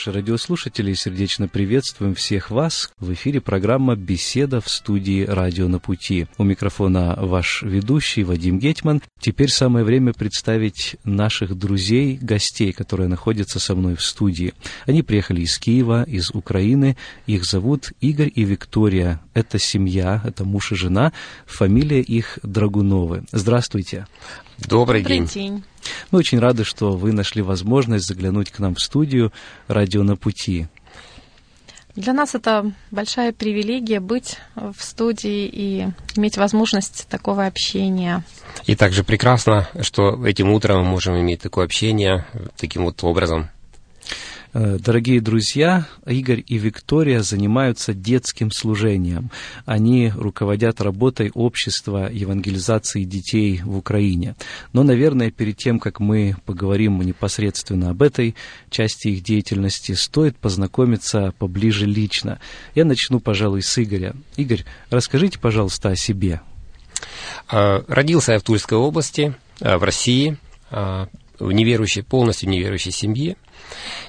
[0.00, 2.90] Наши радиослушатели, сердечно приветствуем всех вас.
[2.98, 6.26] В эфире программа «Беседа» в студии «Радио на пути».
[6.38, 9.02] У микрофона ваш ведущий Вадим Гетман.
[9.20, 14.54] Теперь самое время представить наших друзей, гостей, которые находятся со мной в студии.
[14.86, 16.96] Они приехали из Киева, из Украины.
[17.26, 19.20] Их зовут Игорь и Виктория.
[19.34, 21.12] Это семья, это муж и жена.
[21.44, 23.24] Фамилия их Драгуновы.
[23.32, 24.06] Здравствуйте.
[24.68, 25.26] Добрый, Добрый день.
[25.26, 25.64] день.
[26.10, 29.32] Мы очень рады, что вы нашли возможность заглянуть к нам в студию
[29.68, 30.68] «Радио на пути».
[31.96, 38.22] Для нас это большая привилегия быть в студии и иметь возможность такого общения.
[38.66, 43.50] И также прекрасно, что этим утром мы можем иметь такое общение таким вот образом.
[44.52, 49.30] Э, Дорогие друзья, Игорь и Виктория занимаются детским служением.
[49.64, 54.34] Они руководят работой общества евангелизации детей в Украине.
[54.72, 58.34] Но, наверное, перед тем, как мы поговорим непосредственно об этой
[58.70, 62.40] части их деятельности, стоит познакомиться поближе лично.
[62.74, 64.14] Я начну, пожалуй, с Игоря.
[64.36, 66.40] Игорь, расскажите, пожалуйста, о себе.
[67.48, 70.36] А, Родился я в Тульской области, а, в России,
[71.40, 73.36] в неверующей, полностью неверующей семье.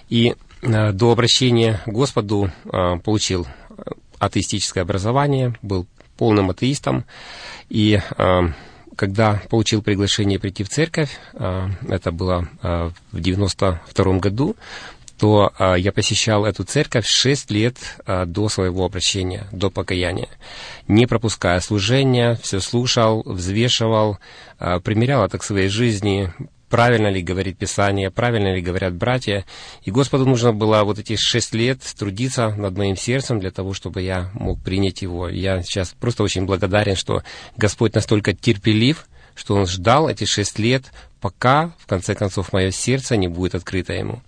[0.10, 3.48] И а, до обращения к Господу а, получил
[4.20, 7.06] атеистическое образование, был полным атеистом.
[7.70, 8.00] И
[8.96, 14.56] когда получил приглашение прийти в церковь, это было в 92 году,
[15.18, 17.78] то я посещал эту церковь 6 лет
[18.28, 20.30] до своего обращения, до покаяния.
[20.88, 24.20] Не пропуская служения, все слушал, взвешивал,
[24.60, 26.32] примерял это к своей жизни,
[26.72, 29.46] правильно ли говорит Писание, правильно ли говорят братья.
[29.84, 34.02] И Господу нужно было вот эти шесть лет трудиться над моим сердцем для того, чтобы
[34.02, 35.28] я мог принять его.
[35.28, 37.24] Я сейчас просто очень благодарен, что
[37.58, 39.06] Господь настолько терпелив,
[39.36, 40.86] что Он ждал эти шесть лет,
[41.20, 44.22] пока, в конце концов, мое сердце не будет открыто Ему.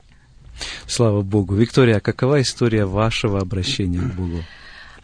[0.85, 1.55] Слава Богу.
[1.55, 4.43] Виктория, какова история вашего обращения к Богу?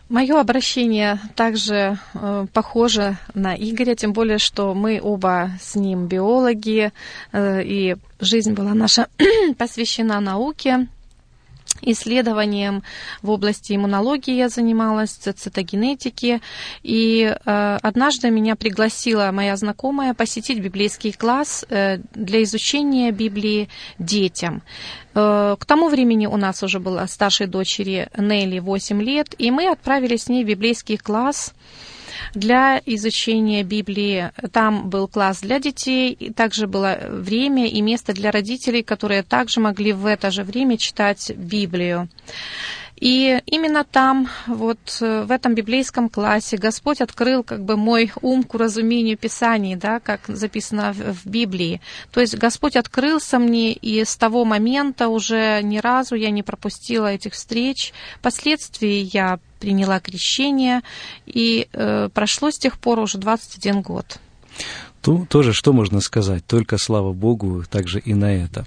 [0.10, 6.92] Мое обращение также э, похоже на Игоря, тем более, что мы оба с ним биологи,
[7.32, 9.08] э, и жизнь была наша
[9.60, 10.88] посвящена науке,
[11.82, 12.84] исследованием
[13.22, 16.42] в области иммунологии я занималась, цитогенетики.
[16.84, 24.62] И э, однажды меня пригласила моя знакомая посетить библейский класс э, для изучения Библии детям.
[25.16, 29.70] Э, к тому времени у нас уже была старшей дочери Нелли 8 лет, и мы
[29.70, 31.54] отправились с ней в библейский класс
[32.34, 34.32] для изучения Библии.
[34.52, 39.60] Там был класс для детей, и также было время и место для родителей, которые также
[39.60, 42.10] могли в это же время читать Библию.
[43.00, 48.44] И именно там, вот э, в этом библейском классе, Господь открыл как бы мой ум
[48.44, 51.80] к разумению Писаний, да, как записано в Библии.
[52.12, 57.08] То есть Господь открылся мне, и с того момента уже ни разу я не пропустила
[57.08, 57.94] этих встреч.
[58.18, 60.82] Впоследствии я приняла крещение,
[61.26, 64.20] и э, прошло с тех пор уже 21 год.
[65.02, 66.46] Ту, тоже что можно сказать?
[66.46, 68.66] Только слава Богу, также и на это.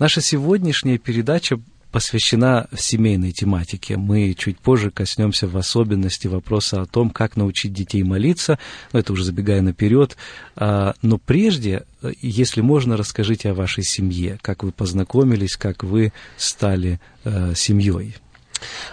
[0.00, 3.96] Наша сегодняшняя передача посвящена семейной тематике.
[3.96, 8.58] Мы чуть позже коснемся в особенности вопроса о том, как научить детей молиться.
[8.92, 10.16] Но это уже забегая наперед.
[10.56, 11.84] А, Но прежде,
[12.20, 14.38] если можно, расскажите о вашей семье.
[14.42, 18.16] Как вы познакомились, как вы стали э, семьей.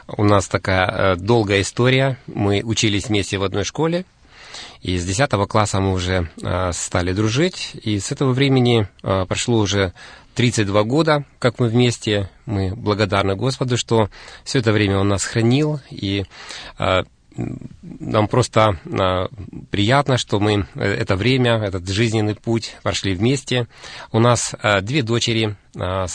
[0.07, 2.18] У нас такая э, долгая история.
[2.27, 4.06] Мы учились вместе в одной школе.
[4.81, 7.71] И с 10 класса мы уже э, стали дружить.
[7.83, 9.94] И с этого времени прошло уже
[10.36, 12.30] 32 года, как мы вместе.
[12.46, 14.10] Мы благодарны Господу, что
[14.44, 15.80] все это время Он нас хранил.
[15.90, 16.26] И
[16.78, 17.04] э,
[17.82, 19.28] нам просто э,
[19.70, 23.68] приятно, что мы э, это время, этот жизненный путь прошли вместе.
[24.12, 25.56] У нас э, две дочери.
[25.76, 26.06] Э,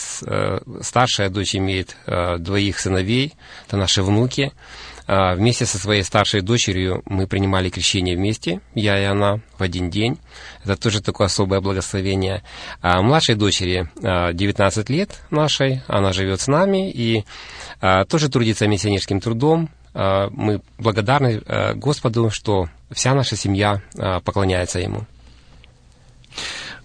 [0.80, 3.34] старшая дочь имеет двоих сыновей,
[3.66, 4.52] это наши внуки.
[5.12, 9.90] А, Вместе со своей старшей дочерью мы принимали крещение вместе, я и она, в один
[9.90, 10.18] день.
[10.62, 12.44] Это тоже такое особое благословение.
[12.80, 17.24] А младшей дочери а, 19 лет нашей, она живет с нами и
[17.80, 19.68] а, тоже трудится миссионерским трудом.
[19.94, 25.06] А, Мы благодарны а, Господу, что вся наша семья а, поклоняется Ему.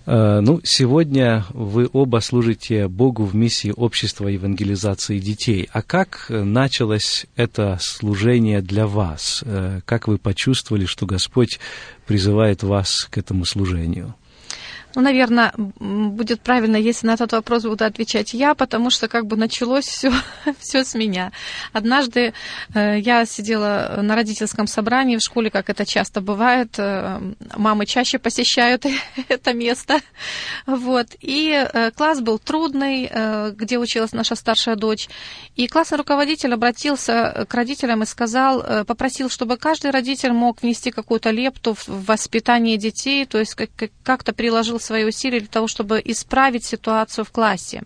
[0.06, 5.68] Э, ну, сегодня вы оба служите Богу в миссии общества евангелизации детей.
[5.72, 9.44] А как началось это служение для вас?
[9.46, 11.60] Э, как вы почувствовали, что Господь
[12.06, 14.16] призывает вас к этому служению?
[14.96, 19.36] Ну, наверное, будет правильно, если на этот вопрос буду отвечать я, потому что как бы
[19.36, 20.12] началось все,
[20.60, 21.34] все с меня.
[21.74, 22.34] Однажды
[22.74, 26.76] э, я сидела на родительском собрании в школе, как это часто бывает.
[26.78, 27.20] Э,
[27.58, 28.86] мамы чаще посещают
[29.28, 30.00] это место.
[30.66, 31.08] Вот.
[31.20, 33.12] И э, класс был трудный,
[33.52, 35.10] где училась наша старшая дочь.
[35.56, 41.32] И классный руководитель обратился к родителям и сказал, попросил, чтобы каждый родитель мог внести какую-то
[41.32, 43.56] лепту в воспитание детей, то есть
[44.04, 47.84] как-то приложил свои усилия для того, чтобы исправить ситуацию в классе.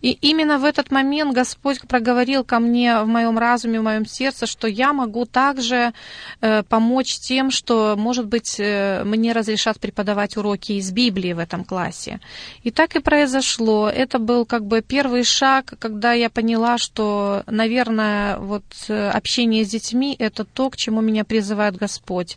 [0.00, 4.46] И именно в этот момент Господь проговорил ко мне в моем разуме, в моем сердце,
[4.46, 5.92] что я могу также
[6.40, 11.64] э, помочь тем, что, может быть, э, мне разрешат преподавать уроки из Библии в этом
[11.64, 12.20] классе.
[12.62, 13.88] И так и произошло.
[13.88, 19.70] Это был как бы первый шаг, когда я поняла, что, наверное, вот э, общение с
[19.70, 22.36] детьми– это то, к чему меня призывает Господь.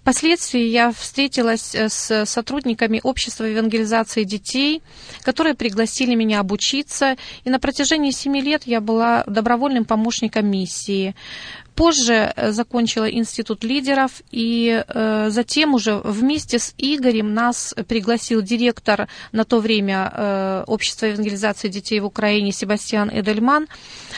[0.00, 4.82] Впоследствии я встретилась с сотрудниками общества общества евангелизации детей,
[5.22, 11.16] которые пригласили меня обучиться, и на протяжении семи лет я была добровольным помощником миссии.
[11.76, 19.08] Позже э, закончила институт лидеров, и э, затем уже вместе с Игорем нас пригласил директор
[19.32, 23.66] на то время э, Общества евангелизации детей в Украине Себастьян Эдельман,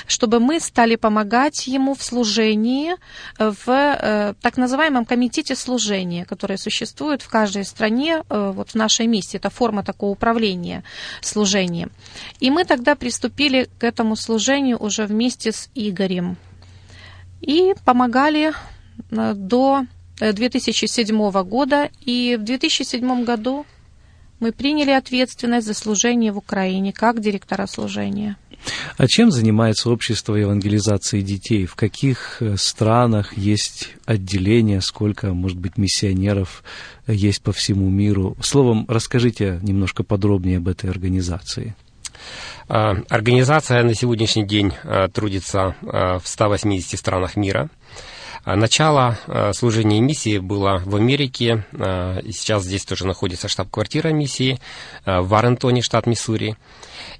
[0.06, 2.94] чтобы мы стали помогать ему в служении
[3.38, 9.36] в так называемом комитете служения, который существует в каждой стране, вот в нашей миссии.
[9.36, 10.84] Это форма такого управления
[11.20, 11.90] служением.
[12.38, 16.36] И мы тогда приступили к этому служению уже вместе с Игорем
[17.40, 18.52] и помогали
[19.10, 19.86] э, до
[20.20, 21.90] 2007 э, года.
[22.04, 23.66] И в 2007 году
[24.40, 28.36] мы приняли ответственность за служение в Украине как директора служения.
[28.96, 31.66] А чем занимается общество евангелизации детей?
[31.66, 34.80] В каких э, странах есть отделения?
[34.80, 36.64] Сколько, может быть, миссионеров
[37.06, 38.36] есть по всему миру?
[38.42, 41.76] Словом, расскажите немножко подробнее об этой организации.
[42.68, 47.70] А, организация на сегодняшний день а, трудится а, в 180 странах мира.
[48.46, 49.18] Начало
[49.52, 51.64] служения миссии было в Америке.
[51.72, 54.58] Сейчас здесь тоже находится штаб-квартира миссии
[55.04, 56.56] в Варрентоне, штат Миссури.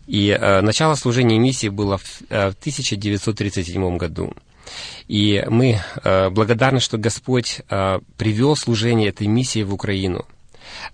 [0.07, 4.33] И начало служения миссии было в 1937 году.
[5.09, 5.81] И мы
[6.31, 7.61] благодарны, что Господь
[8.17, 10.25] привел служение этой миссии в Украину–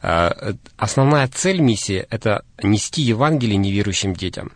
[0.01, 4.53] основная цель миссии– это нести Евангелие неверующим детям.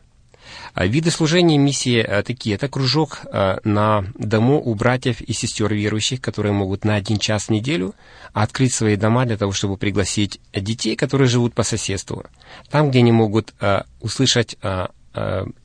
[0.74, 2.54] А, виды служения миссии а, такие.
[2.54, 3.26] Это кружок
[3.64, 7.94] на дому у братьев и сестер верующих, которые могут на один час в неделю
[8.32, 12.24] открыть свои дома для того, чтобы пригласить детей, которые живут по соседству.
[12.70, 13.54] Там, где они могут
[14.00, 14.56] услышать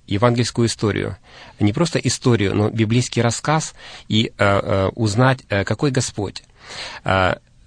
[0.07, 1.17] евангельскую историю.
[1.59, 3.75] Не просто историю, но библейский рассказ
[4.07, 4.31] и
[4.95, 6.43] узнать, какой Господь.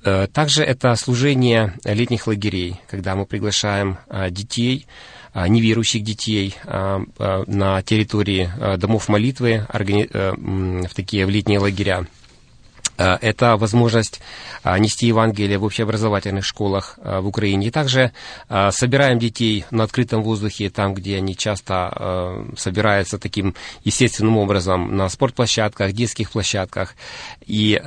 [0.07, 4.87] Э, также это служение летних лагерей, когда мы приглашаем э, детей,
[5.35, 6.55] э, неверующих детей
[7.19, 12.07] на территории домов молитвы в такие в летние лагеря.
[12.97, 14.21] Это возможность
[14.65, 17.67] нести Евангелие в общеобразовательных школах в Украине.
[17.67, 18.13] И также
[18.49, 25.93] собираем детей на открытом воздухе, там, где они часто собираются таким естественным образом, на спортплощадках,
[25.93, 26.95] детских площадках.
[27.47, 27.79] И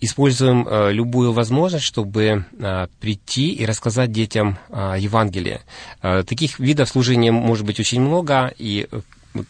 [0.00, 5.62] используем э, любую возможность, чтобы э, прийти и рассказать детям э, Евангелие.
[6.00, 8.88] Таких видов служения может быть очень много, и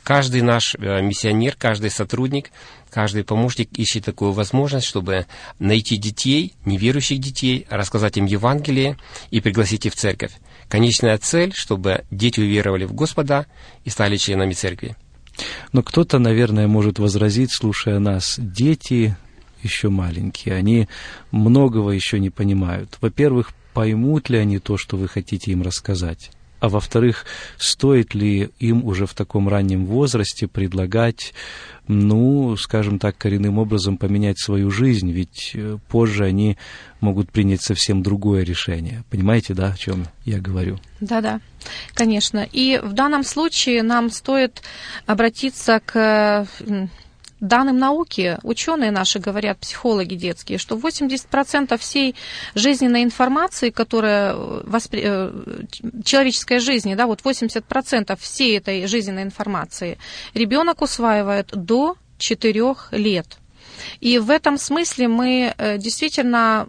[0.03, 2.51] каждый наш миссионер, каждый сотрудник,
[2.91, 5.27] каждый помощник ищет такую возможность, чтобы
[5.59, 8.97] найти детей, неверующих детей, рассказать им Евангелие
[9.31, 10.33] и пригласить их в церковь.
[10.69, 13.47] Конечная цель, чтобы дети уверовали в Господа
[13.85, 14.97] и стали членами церкви.
[15.73, 19.17] Но кто-то, наверное, может возразить, слушая нас, дети
[19.67, 20.89] еще маленькие, они
[21.31, 22.97] многого еще не понимают.
[23.01, 26.31] Во-первых, поймут ли они то, что вы хотите им рассказать?
[26.59, 27.27] А во-вторых,
[27.59, 31.35] стоит ли им уже в таком раннем возрасте предлагать,
[31.87, 36.57] ну, скажем так, коренным образом поменять свою жизнь, ведь э, позже они
[37.01, 39.05] могут принять совсем другое решение.
[39.11, 40.79] Понимаете, да, о чем я говорю?
[41.01, 41.41] Да-да,
[41.93, 42.49] конечно.
[42.51, 44.63] И в данном случае нам стоит
[45.05, 46.47] обратиться к
[47.41, 52.15] данным науки, ученые наши говорят, психологи детские, что 80% всей
[52.55, 55.03] жизненной информации, которая воспри...
[55.05, 55.33] Э,
[56.05, 59.99] человеческой жизни, да, вот 80% всей этой жизненной информации
[60.35, 63.39] ребенок усваивает до 4 лет.
[64.01, 66.69] И в этом смысле мы э, действительно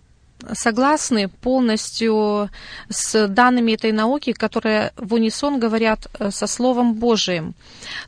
[0.54, 2.50] согласны полностью
[2.90, 7.54] с данными этой науки, которые в унисон говорят э, со Словом Божиим.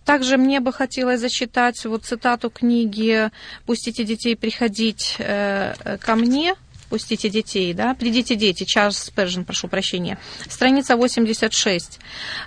[0.05, 3.29] Также мне бы хотелось зачитать вот цитату книги
[3.65, 6.55] «Пустите детей приходить э, ко мне»,
[6.89, 10.17] «Пустите детей», да, «Придите, дети», Чарльз Спержин, прошу прощения,
[10.48, 12.00] страница 86.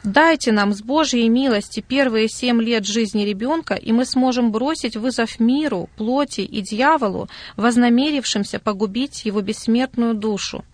[0.03, 5.39] «Дайте нам с Божьей милости первые семь лет жизни ребенка, и мы сможем бросить вызов
[5.39, 10.65] миру, плоти и дьяволу, вознамерившимся погубить его бессмертную душу».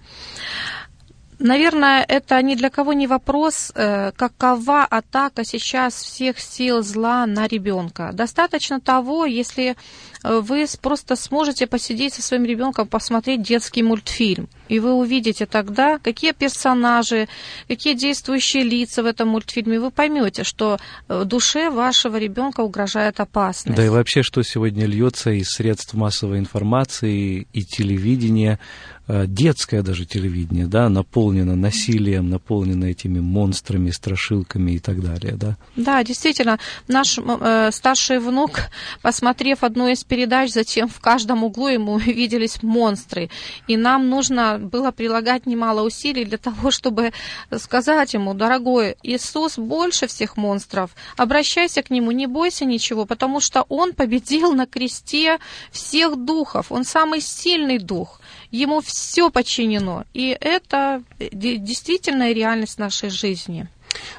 [1.38, 7.46] Наверное, это ни для кого не вопрос, э, какова атака сейчас всех сил зла на
[7.46, 8.10] ребенка.
[8.12, 9.76] Достаточно того, если
[10.24, 15.98] э, вы просто сможете посидеть со своим ребенком, посмотреть детский мультфильм, и вы увидите тогда,
[15.98, 17.28] какие персонажи,
[17.68, 20.78] какие действующие лица в этом мультфильме, вы поймете, что
[21.08, 23.76] э, душе вашего ребенка угрожает опасность.
[23.76, 28.58] Да и вообще, что сегодня льется из средств массовой информации и телевидения,
[29.08, 35.56] детское даже телевидение, да, наполнено насилием, наполнено этими монстрами, страшилками и так далее, да?
[35.76, 38.60] Да, действительно, наш э, старший внук,
[39.02, 43.30] посмотрев одну из передач, затем в каждом углу ему виделись монстры,
[43.66, 47.12] и нам нужно было прилагать немало усилий для того, чтобы
[47.56, 53.64] сказать ему, дорогой, Иисус больше всех монстров, обращайся к нему, не бойся ничего, потому что
[53.68, 55.38] он победил на кресте
[55.70, 60.04] всех духов, он самый сильный дух, ему все подчинено.
[60.14, 63.68] И это действительно реальность нашей жизни.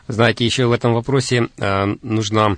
[0.08, 2.58] Знаете, еще в этом вопросе э, нужно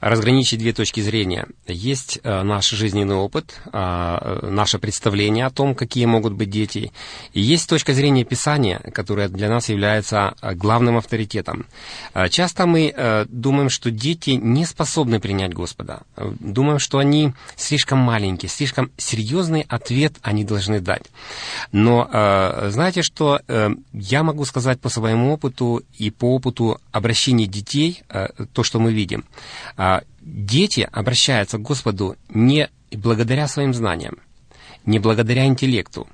[0.00, 1.46] разграничить две точки зрения.
[1.66, 6.92] Есть э, наш жизненный опыт, э, наше представление о том, какие могут быть дети,
[7.32, 11.66] и есть точка зрения Писания, которая для нас является э, главным авторитетом.
[12.14, 16.02] Э, часто мы э, думаем, что дети не способны принять Господа.
[16.16, 21.04] Думаем, что они слишком маленькие, слишком серьезный ответ они должны дать.
[21.72, 22.08] Но
[22.68, 23.40] знаете, что
[23.92, 28.02] я могу сказать по своему опыту и по опыту обращения детей,
[28.52, 29.24] то, что мы видим.
[29.90, 34.18] А, дети обращаются к Господу не благодаря своим знаниям,
[34.86, 36.08] не благодаря интеллекту,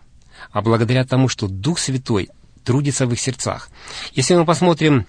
[0.51, 2.31] а благодаря тому, что Дух Святой
[2.65, 3.69] трудится в их сердцах.
[4.13, 5.07] Если мы посмотрим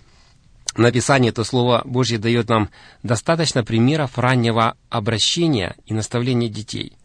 [0.75, 2.69] на Писание, то Слово Божье дает нам
[3.03, 6.97] достаточно примеров раннего обращения и наставления детей.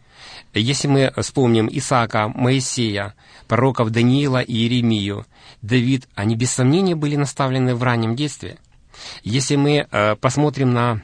[0.55, 3.15] Если мы вспомним Исаака, Моисея,
[3.47, 5.27] пророков Даниила и Иеремию,
[5.63, 8.59] Давид, они без сомнения были наставлены в раннем детстве.
[9.23, 11.03] Если мы э, посмотрим на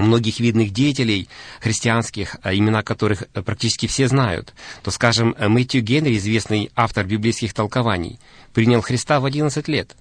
[0.00, 1.28] многих видных деятелей
[1.60, 7.06] христианских, а имена которых э, практически все знают, то, скажем, э, Мэтью Генри, известный автор
[7.06, 8.18] библейских толкований,
[8.52, 9.96] принял Христа в 11 лет.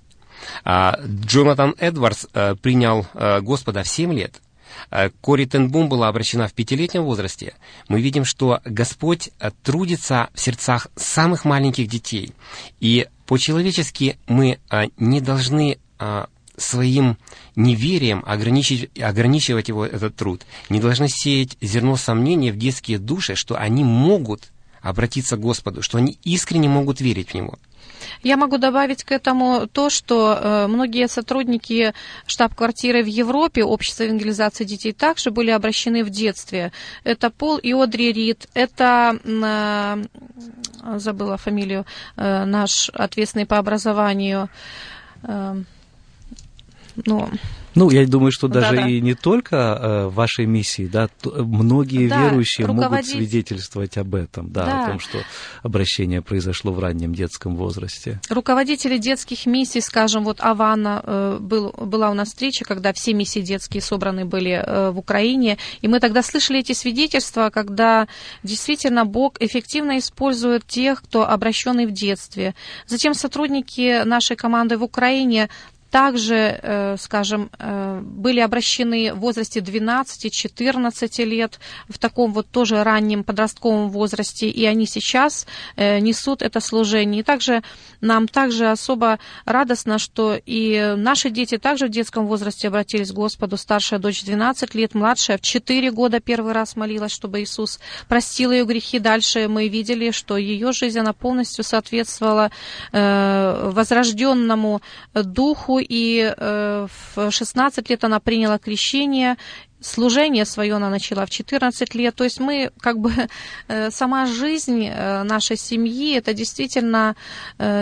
[0.63, 4.41] А Джонатан Эдвардс э, принял Господа в 7 лет.
[5.21, 7.55] Кори Тенбум была обращена в пятилетнем возрасте.
[7.89, 9.31] Мы видим, что Господь
[9.63, 12.33] трудится в сердцах самых маленьких детей.
[12.79, 14.59] И по-человечески мы
[14.97, 15.79] не должны
[16.59, 17.17] своим
[17.55, 23.55] неверием ограничивать, ограничивать его этот труд, не должны сеять зерно сомнения в детские души, что
[23.55, 24.51] они могут
[24.81, 27.57] обратиться к Господу, что они искренне могут верить в Него.
[28.23, 31.93] Я могу добавить к этому то, что э, многие сотрудники
[32.25, 36.71] штаб-квартиры в Европе Общества евангелизации детей также были обращены в детстве.
[37.03, 40.03] Это Пол и Одри Рид, это, э,
[40.97, 41.85] забыла фамилию,
[42.15, 44.49] э, наш ответственный по образованию,
[46.95, 47.29] э, ну,
[47.75, 48.89] ну, я думаю, что даже да, да.
[48.89, 52.67] и не только э, в вашей миссии, да, многие да, руководить...
[52.67, 55.19] могут свидетельствовать об этом, да, да, о том, что
[55.61, 58.19] обращение произошло в раннем детском возрасте.
[58.29, 63.39] Руководители детских миссий, скажем, вот Авана, э, был, была у нас встреча, когда все миссии
[63.39, 68.07] детские собраны были э, в Украине, и мы тогда слышали эти свидетельства, когда
[68.43, 72.55] действительно Бог эффективно использует тех, кто обращенный в детстве.
[72.87, 75.49] Затем сотрудники нашей команды в Украине
[75.91, 83.23] также, э, скажем, э, были обращены в возрасте 12-14 лет, в таком вот тоже раннем
[83.23, 87.21] подростковом возрасте, и они сейчас э, несут это служение.
[87.21, 87.63] И также
[88.01, 93.57] нам также особо радостно, что и наши дети также в детском возрасте обратились к Господу.
[93.57, 98.65] Старшая дочь 12 лет, младшая в 4 года первый раз молилась, чтобы Иисус простил ее
[98.65, 98.99] грехи.
[98.99, 102.51] Дальше мы видели, что ее жизнь, она полностью соответствовала
[102.91, 104.81] возрожденному
[105.13, 109.37] духу, и э, в 16 лет она приняла крещение,
[109.81, 112.15] служение свое она начала в 14 лет.
[112.15, 113.13] То есть мы, как бы,
[113.89, 117.15] сама жизнь нашей семьи, это действительно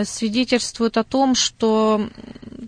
[0.04, 2.08] свидетельствует о том, что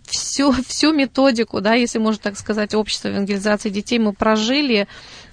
[0.04, 4.88] всю, всю методику, да, если можно так сказать, общества евангелизации детей мы прожили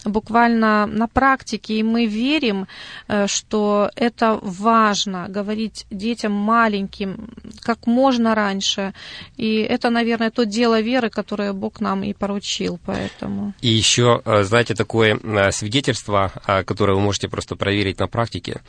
[0.08, 2.68] буквально на практике, и мы верим,
[3.08, 7.30] э, что это важно, говорить детям маленьким
[7.62, 8.94] как можно раньше.
[9.38, 13.54] И это, наверное, то дело веры, которое Бог нам и поручил, поэтому.
[13.62, 16.32] И еще, э, знаете, такое э, свидетельство,
[16.66, 18.62] которое вы можете просто проверить на практике.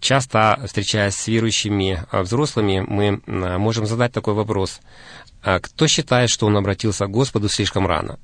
[0.00, 3.20] Часто, встречаясь с верующими взрослыми, мы
[3.58, 4.80] можем задать такой вопрос.
[5.42, 8.18] Кто считает, что он обратился к Господу слишком рано?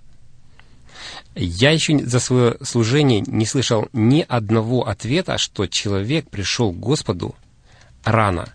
[1.35, 7.35] Я еще за свое служение не слышал ни одного ответа, что человек пришел к Господу
[8.05, 8.53] рано.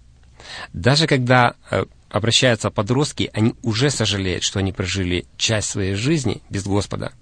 [0.72, 6.64] Даже когда э, обращаются подростки, они уже сожалеют, что они прожили часть своей жизни без
[6.64, 7.12] Господа–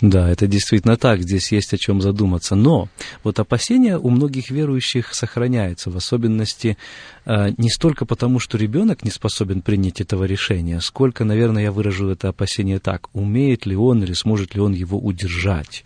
[0.00, 2.54] да, это действительно так, здесь есть о чем задуматься.
[2.54, 2.88] Но
[3.24, 6.76] вот опасения у многих верующих сохраняются, в особенности
[7.24, 12.08] э, не столько потому, что ребенок не способен принять этого решения, сколько, наверное, я выражу
[12.08, 15.84] это опасение так, умеет ли он или сможет ли он его удержать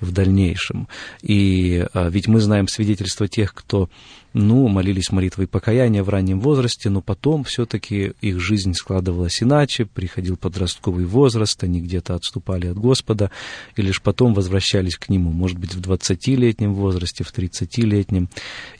[0.00, 0.88] в дальнейшем.
[1.22, 3.88] И э, ведь мы знаем свидетельства тех, кто
[4.34, 10.36] ну, молились молитвой покаяния в раннем возрасте, но потом все-таки их жизнь складывалась иначе, приходил
[10.36, 13.30] подростковый возраст, они где-то отступали от Господа,
[13.76, 18.28] и лишь потом возвращались к Нему, может быть, в 20-летнем возрасте, в 30-летнем.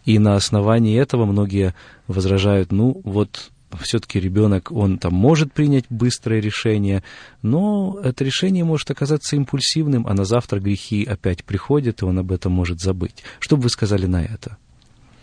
[0.04, 1.74] И на основании этого многие
[2.08, 7.04] возражают, ну, вот все-таки ребенок, он там может принять быстрое решение,
[7.42, 12.32] но это решение может оказаться импульсивным, а на завтра грехи опять приходят, и он об
[12.32, 13.22] этом может забыть.
[13.38, 14.58] Что бы вы сказали на это?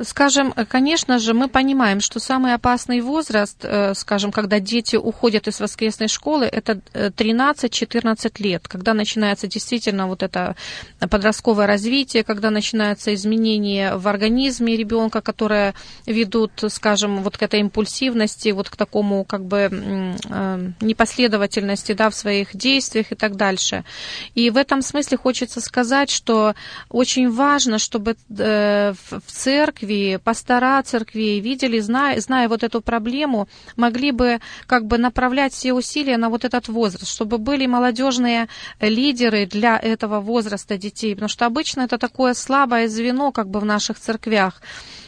[0.00, 5.58] Скажем, конечно же, мы понимаем, что самый опасный возраст, э, скажем, когда дети уходят из
[5.58, 10.54] воскресной школы, это 13-14 э, лет, когда начинается действительно вот это
[11.00, 15.74] подростковое развитие, когда начинаются изменения в организме ребенка, которые
[16.04, 22.14] ведут, скажем, вот к этой импульсивности, вот к такому как бы э, непоследовательности да, в
[22.14, 23.84] своих действиях и так дальше.
[24.34, 26.54] И в этом смысле хочется сказать, что
[26.90, 34.12] очень важно, чтобы в церкви церкви, пастора церквей видели, зная, зная вот эту проблему, могли
[34.12, 38.48] бы как бы направлять все усилия на вот этот возраст, чтобы были молодежные
[38.80, 43.64] лидеры для этого возраста детей, потому что обычно это такое слабое звено как бы в
[43.64, 44.60] наших церквях.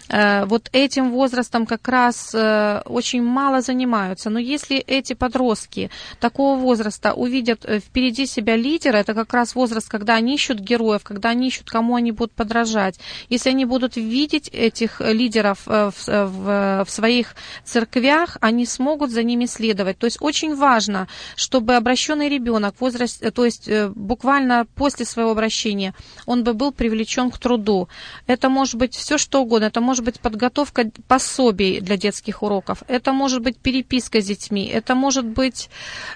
[0.09, 4.31] Э, вот этим возрастом как раз э, очень мало занимаются.
[4.31, 5.91] Но если эти подростки
[6.21, 11.03] такого возраста увидят э, впереди себя лидера, это как раз возраст, когда они ищут героев,
[11.05, 12.99] когда они ищут, кому они будут подражать.
[13.29, 19.47] Если они будут видеть этих лидеров в, в, в своих церквях, они смогут за ними
[19.47, 19.99] следовать.
[19.99, 25.95] То есть очень важно, чтобы обращенный ребенок в возрасте, то есть буквально после своего обращения,
[26.27, 27.89] он бы был привлечен к труду.
[28.27, 29.67] Это может быть все что угодно.
[29.67, 34.67] Это может может быть подготовка пособий для детских уроков, это может быть переписка с детьми,
[34.67, 35.71] это может быть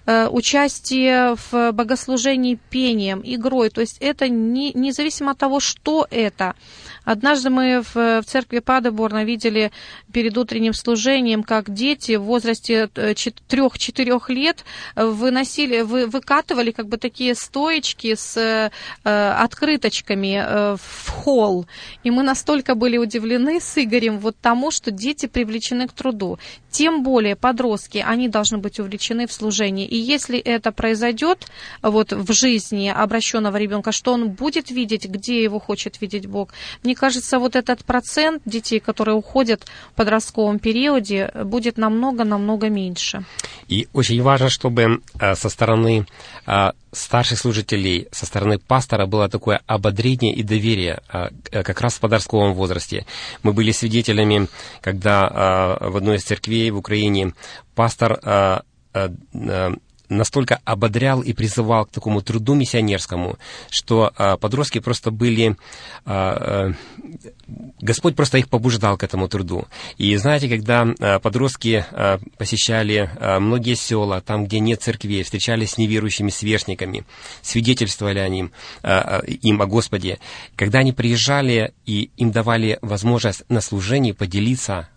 [0.07, 3.71] э, участие в богослужении пением, игрой.
[3.71, 6.55] То есть это не, независимо от того, что это.
[7.05, 9.73] Однажды мы в, в церкви Падеборна видели
[10.13, 16.97] перед утренним служением, как дети в возрасте 3-4 э, лет выносили, вы, выкатывали как бы
[16.97, 18.71] такие стоечки с э,
[19.05, 21.67] открыточками э, в холл.
[22.05, 26.39] И мы настолько были удивлены с Игорем вот тому, что дети привлечены к труду.
[26.71, 29.87] Тем более подростки, они должны быть увлечены в служении.
[29.87, 31.47] И если это произойдет
[31.83, 36.92] вот в жизни обращенного ребенка, что он будет видеть, где его хочет видеть Бог, мне
[36.95, 43.25] кажется, вот этот процент детей, которые уходят в подростковом периоде, будет намного-намного меньше.
[43.69, 46.07] И очень важно, чтобы э, со стороны
[46.47, 51.31] э, старших служителей, со стороны пастора было такое ободрение и доверие э,
[51.63, 53.07] как раз в подростковом возрасте.
[53.43, 54.49] Мы были свидетелями,
[54.81, 57.33] когда в одной из церквей в Украине
[57.75, 58.21] пастор
[60.17, 63.39] настолько ободрял и призывал к такому труду миссионерскому,
[63.71, 65.57] что а, подростки просто были...
[66.05, 66.73] А, а,
[67.81, 69.67] Господь просто их побуждал к этому труду.
[69.99, 75.73] И знаете, когда а, подростки а, посещали а, многие села, там, где нет церквей, встречались
[75.73, 77.05] с неверующими сверстниками,
[77.43, 78.51] свидетельствовали они,
[78.83, 80.19] а, им о Господе,
[80.57, 84.89] когда они приезжали и им давали возможность на служении поделиться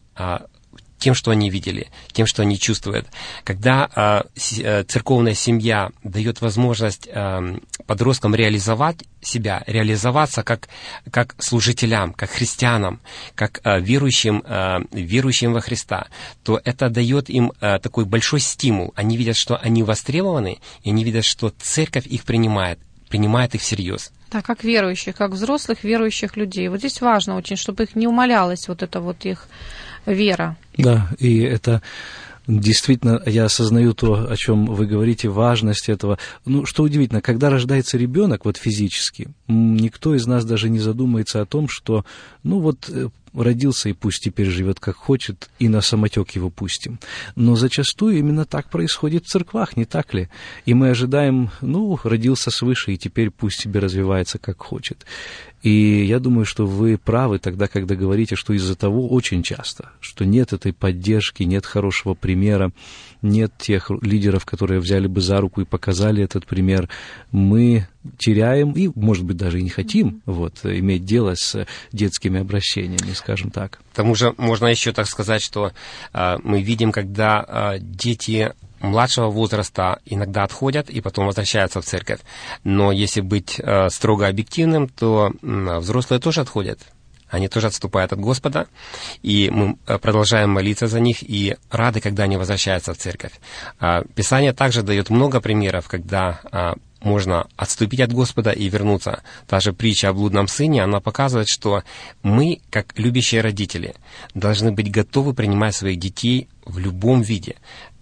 [1.06, 3.06] тем, что они видели, тем, что они чувствуют.
[3.44, 10.68] Когда э, церковная семья дает возможность э, подросткам реализовать себя, реализоваться как,
[11.12, 13.02] как служителям, как христианам,
[13.36, 14.44] как э, верующим,
[14.92, 16.08] верующим во Христа,
[16.44, 18.92] то это дает им такой большой стимул.
[18.96, 24.12] Они видят, что они востребованы, и они видят, что церковь их принимает, принимает их всерьез.
[24.32, 26.68] Да, как верующих, как взрослых верующих людей.
[26.68, 29.48] Вот здесь важно очень, чтобы их не умалялась вот эта вот их
[30.06, 30.56] вера.
[30.78, 31.82] Да, и это
[32.48, 36.20] Действительно, я осознаю то, о чем вы говорите, важность этого.
[36.46, 41.48] Ну, что удивительно, когда рождается ребенок, вот физически, никто из нас даже не задумается о
[41.48, 42.06] том, что,
[42.44, 47.00] ну вот, э, родился и пусть теперь живет как хочет, и на самотек его пустим.
[47.36, 50.30] Но зачастую именно так происходит в церквах, не так ли?
[50.66, 55.06] И мы ожидаем, ну, родился свыше, и теперь пусть себе развивается как хочет.
[55.66, 60.24] И я думаю, что вы правы тогда, когда говорите, что из-за того очень часто, что
[60.24, 62.72] нет этой поддержки, нет хорошего примера,
[63.24, 66.88] нет тех лидеров, которые взяли бы за руку и показали этот пример,
[67.32, 67.88] мы
[68.20, 73.50] теряем и, может быть, даже и не хотим вот, иметь дело с детскими обращениями, скажем
[73.50, 73.80] так.
[73.92, 75.72] К тому же можно еще так сказать, что
[76.14, 82.20] э, мы видим, когда э, дети младшего возраста иногда отходят и потом возвращаются в церковь.
[82.64, 86.80] Но если быть э, строго объективным, то э, взрослые тоже отходят.
[87.30, 88.68] Они тоже отступают от Господа,
[89.24, 93.34] и мы э, продолжаем молиться за них и рады, когда они возвращаются в церковь.
[93.80, 99.24] А, Писание также дает много примеров, когда а, можно отступить от Господа и вернуться.
[99.48, 101.84] Та же притча о блудном сыне, она показывает, что
[102.24, 103.96] мы, как любящие родители,
[104.34, 107.56] должны быть готовы принимать своих детей в любом виде.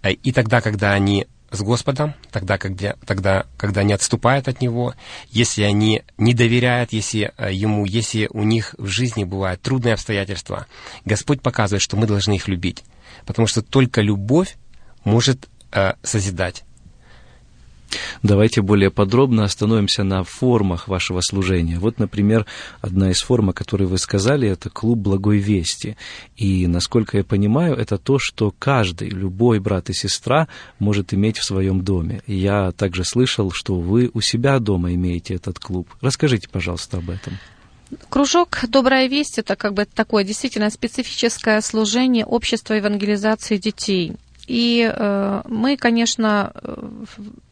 [0.04, 4.96] Э, и тогда, когда они с Господом, тогда, когда, тогда, когда они отступают от Него,
[5.30, 10.68] если они не доверяют если, э, Ему, если у них в жизни бывают трудные обстоятельства,
[11.06, 12.84] Господь показывает, что мы должны их любить.
[13.26, 14.58] Потому что только любовь
[15.04, 16.64] может э, созидать.
[18.22, 21.80] Давайте более подробно остановимся на формах вашего служения.
[21.80, 22.46] Вот, например,
[22.82, 25.98] одна из форм, о которой вы сказали, это клуб благой вести.
[26.36, 30.48] И, насколько я понимаю, это то, что каждый, любой брат и сестра
[30.80, 32.22] может иметь в своем доме.
[32.28, 35.90] И я также слышал, что вы у себя дома имеете этот клуб.
[36.02, 37.38] Расскажите, пожалуйста, об этом.
[38.10, 44.14] Кружок «Добрая весть»— это как бы такое действительно специфическое служение общества евангелизации детей.
[44.48, 46.76] И э, мы, конечно, э,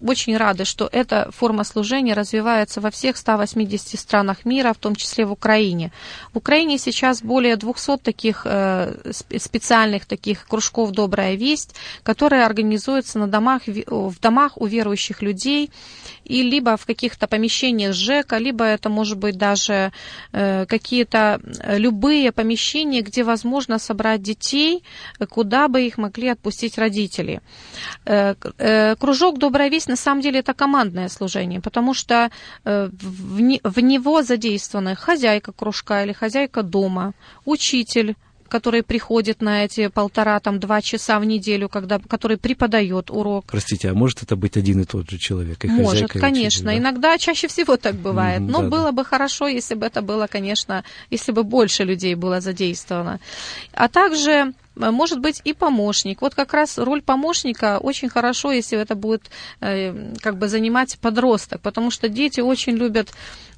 [0.02, 5.26] очень рады, что эта форма служения развивается во всех 180 странах мира, в том числе
[5.26, 5.92] в Украине.
[6.34, 13.28] В Украине сейчас более 200 таких э, специальных таких кружков «Добрая весть», которые организуются на
[13.28, 15.72] домах, в домах у верующих людей
[16.32, 19.92] и либо в каких-то помещениях ЖЭКа, либо это может быть даже
[20.32, 24.84] э, какие-то э, любые помещения, где возможно собрать детей,
[25.30, 27.42] куда бы их могли отпустить родители.
[28.06, 28.36] Э,
[28.96, 32.30] кружок «Добрая весть» на самом деле это командное служение, потому что
[32.64, 37.14] в него задействованы хозяйка кружка или хозяйка дома,
[37.46, 38.16] учитель,
[38.52, 43.46] который приходит на эти полтора, там, два часа в неделю, когда, который преподает урок.
[43.48, 45.64] Простите, а может это быть один и тот же человек?
[45.64, 46.48] И может, конечно.
[46.48, 46.78] учитель, да?
[46.78, 48.42] Иногда чаще всего так бывает.
[48.42, 48.92] Mm-hmm, Но да, было да.
[48.92, 53.22] бы хорошо, если бы это было, конечно, если бы больше людей было задействовано.
[53.72, 54.54] А также
[54.90, 56.22] может быть и помощник.
[56.22, 61.62] Вот как раз роль помощника очень хорошо, если это будет э, как бы занимать подросток,
[61.62, 63.10] потому что дети очень любят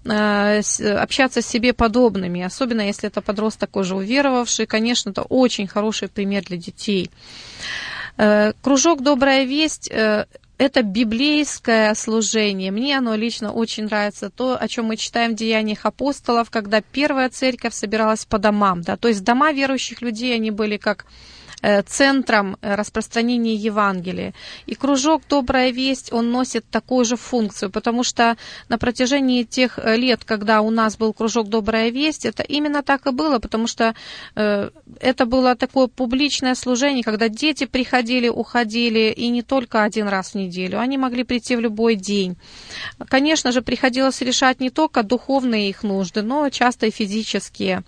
[0.06, 0.62] э,
[0.98, 6.44] общаться с себе подобными, особенно если это подросток уже уверовавший, конечно, это очень хороший пример
[6.44, 7.10] для детей.
[8.62, 9.92] Кружок «Добрая весть»
[10.64, 12.72] это библейское служение.
[12.72, 14.30] Мне оно лично очень нравится.
[14.30, 18.82] То, о чем мы читаем в Деяниях апостолов, когда первая церковь собиралась по домам.
[18.82, 18.98] Да?
[18.98, 21.06] То есть дома верующих людей, они были как
[21.88, 24.34] центром э, распространения Евангелия.
[24.66, 28.36] И кружок «Добрая весть», он носит такую же функцию, потому что
[28.68, 33.08] на протяжении тех э, лет, когда у нас был кружок «Добрая весть», это именно так
[33.08, 33.96] и было, потому что
[34.36, 40.36] это было такое публичное служение, когда дети приходили, уходили, и не только один раз в
[40.36, 42.36] неделю, они могли прийти в любой день.
[43.08, 47.84] Конечно же, приходилось решать не только духовные их нужды, но часто и физические.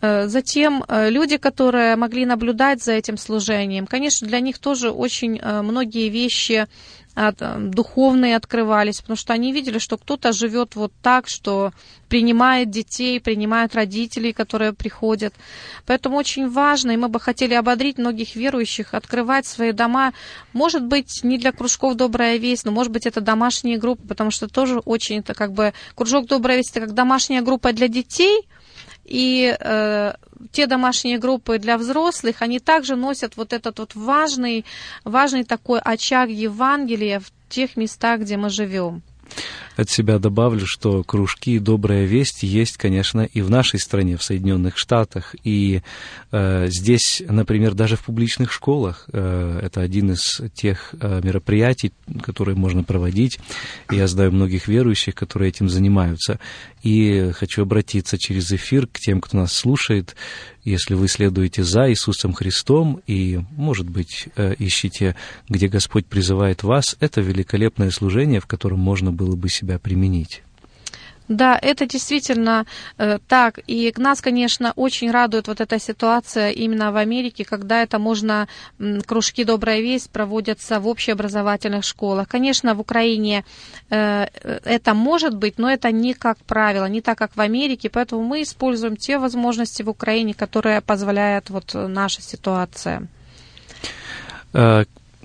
[0.00, 3.86] Затем люди, которые могли наблюдать за за этим служением.
[3.86, 6.66] Конечно, для них тоже очень э, многие вещи
[7.16, 11.72] э, духовные открывались, потому что они видели, что кто-то живет вот так, что
[12.08, 15.32] принимает детей, принимает родителей, которые приходят.
[15.86, 20.12] Поэтому очень важно, и мы бы хотели ободрить многих верующих, открывать свои дома,
[20.52, 24.48] может быть, не для кружков «Добрая весть», но, может быть, это домашние группы, потому что
[24.48, 28.46] тоже очень, это как бы, кружок «Добрая весть»— это как домашняя группа для детей,
[29.12, 30.14] и э,
[30.52, 34.64] те домашние группы для взрослых, они также носят вот этот вот важный,
[35.04, 39.02] важный такой очаг Евангелия в тех местах, где мы живем.
[39.76, 44.76] От себя добавлю, что кружки «Добрая весть» есть, конечно, и в нашей стране, в Соединенных
[44.76, 45.34] Штатах.
[45.44, 45.82] И
[46.30, 52.56] э, здесь, например, даже в публичных школах э, это один из тех э, мероприятий, которые
[52.56, 53.38] можно проводить.
[53.90, 56.38] Я знаю многих верующих, которые этим занимаются.
[56.82, 60.16] И хочу обратиться через эфир к тем, кто нас слушает.
[60.64, 65.16] Если вы следуете за Иисусом Христом и, может быть, э, ищете,
[65.48, 70.42] где Господь призывает вас, это великолепное служение, в котором можно было бы себя применить.
[71.28, 72.66] Да, это действительно
[72.98, 73.60] э, так.
[73.66, 78.48] И нас, конечно, очень радует вот эта ситуация именно в Америке, когда это можно,
[79.06, 82.28] кружки «Добрая весть» проводятся в общеобразовательных школах.
[82.28, 83.44] Конечно, в Украине
[83.90, 84.26] э,
[84.64, 88.42] это может быть, но это не как правило, не так, как в Америке, поэтому мы
[88.42, 93.06] используем те возможности в Украине, которые позволяет вот наша ситуация.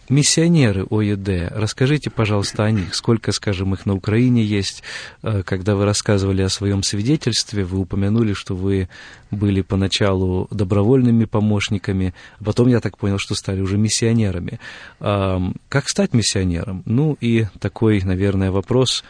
[0.09, 2.95] Э, Миссионеры ОЕД, расскажите, пожалуйста, о них.
[2.95, 4.83] Сколько, скажем, их на Украине есть?
[5.23, 8.89] Э, когда вы рассказывали о своем свидетельстве, вы упомянули, что вы
[9.31, 14.59] были поначалу добровольными помощниками, а потом, я так понял, что стали уже миссионерами.
[14.99, 16.83] Как стать миссионером?
[16.85, 19.03] Ну и такой, наверное, вопрос,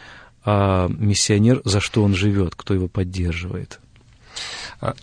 [0.44, 3.78] а миссионер, за что он живет, кто его поддерживает?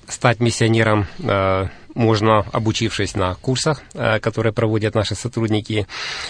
[0.08, 5.88] Стать миссионером э, можно, обучившись на курсах, э, которые проводят наши сотрудники.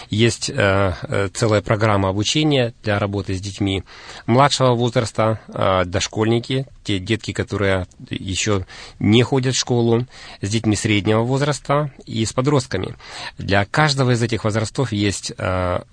[0.10, 3.84] Есть э, э, целая программа обучения для работы с детьми
[4.28, 5.40] младшего возраста,
[5.86, 8.66] дошкольники, те детки, которые еще
[9.00, 10.06] не ходят в школу,
[10.42, 12.96] с детьми среднего возраста и с подростками.
[13.40, 15.32] Для каждого из этих возрастов есть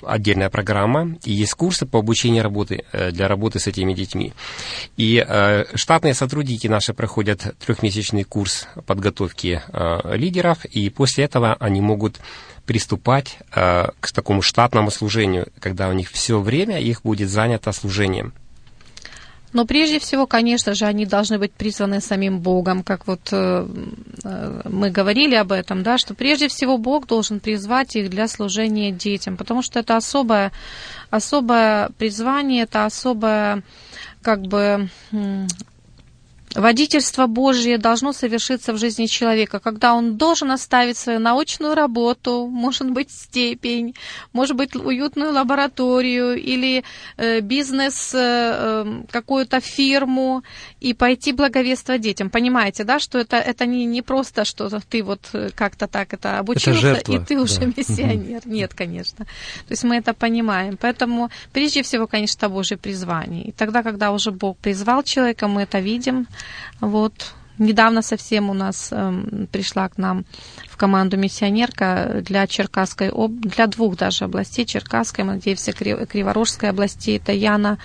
[0.02, 4.34] отдельная программа и есть курсы по обучению работы для работы с этими детьми.
[4.98, 5.24] И
[5.74, 12.20] штатные сотрудники наши проходят трехмесячный курс подготовки э, лидеров, и после этого они могут
[12.66, 18.32] приступать э, к такому штатному служению, когда у них все время их будет занято служением.
[19.52, 23.66] Но прежде всего, конечно же, они должны быть призваны самим Богом, как вот э,
[24.24, 28.92] э, мы говорили об этом, да, что прежде всего Бог должен призвать их для служения
[28.92, 30.52] детям, потому что это особое,
[31.10, 33.62] особое призвание, это особое
[34.22, 34.88] как бы
[36.54, 42.90] Водительство Божье должно совершиться в жизни человека, когда он должен оставить свою научную работу, может
[42.90, 43.94] быть, степень,
[44.32, 46.84] может быть, уютную лабораторию или
[47.16, 50.42] э, бизнес, э, эм, какую-то фирму
[50.80, 52.28] и пойти благовествовать детям.
[52.28, 56.38] Понимаете, да, что это, это не, не просто, что ты вот э, как-то так это
[56.38, 57.66] обучился, это жертва, и ты уже да.
[57.76, 58.40] миссионер.
[58.44, 59.24] Нет, конечно.
[59.24, 60.76] То есть мы это понимаем.
[60.76, 63.44] Поэтому прежде всего, конечно, Божье призвание.
[63.44, 66.26] И тогда, когда уже Бог призвал человека, мы это видим,
[66.80, 67.34] вот.
[67.58, 70.24] Недавно совсем у нас э, пришла к нам
[70.68, 73.40] в команду миссионерка для Черкасской, об...
[73.40, 77.16] для двух даже областей, Черкасской, надеемся, Криворожской области.
[77.16, 77.78] Это Яна,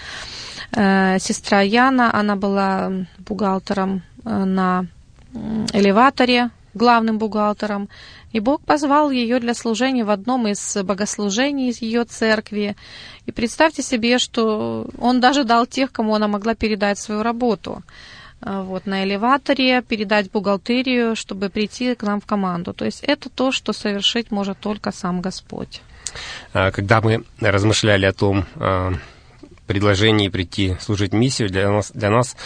[0.71, 4.85] э, сестра Яна, она была бухгалтером э, на
[5.73, 7.89] элеваторе, главным бухгалтером.
[8.31, 12.75] И Бог позвал ее для служения в одном из богослужений из ее церкви.
[13.25, 17.83] И представьте себе, что он даже дал тех, кому она могла передать свою работу.
[18.41, 22.73] А, вот, на элеваторе, передать бухгалтерию, чтобы прийти к нам в команду.
[22.73, 25.81] То есть это то, что совершить может только сам Господь.
[26.53, 28.93] А, когда мы размышляли о том, а,
[29.65, 32.37] предложении прийти служить миссию, для нас, для нас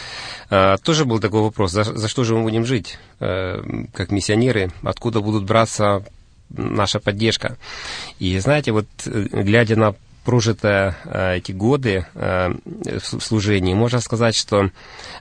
[0.83, 5.43] тоже был такой вопрос, за, за что же мы будем жить, как миссионеры, откуда будут
[5.43, 6.03] браться
[6.49, 7.57] наша поддержка.
[8.19, 12.49] И знаете, вот э, глядя на прожито э, эти годы э,
[12.99, 14.69] в служении, можно сказать, что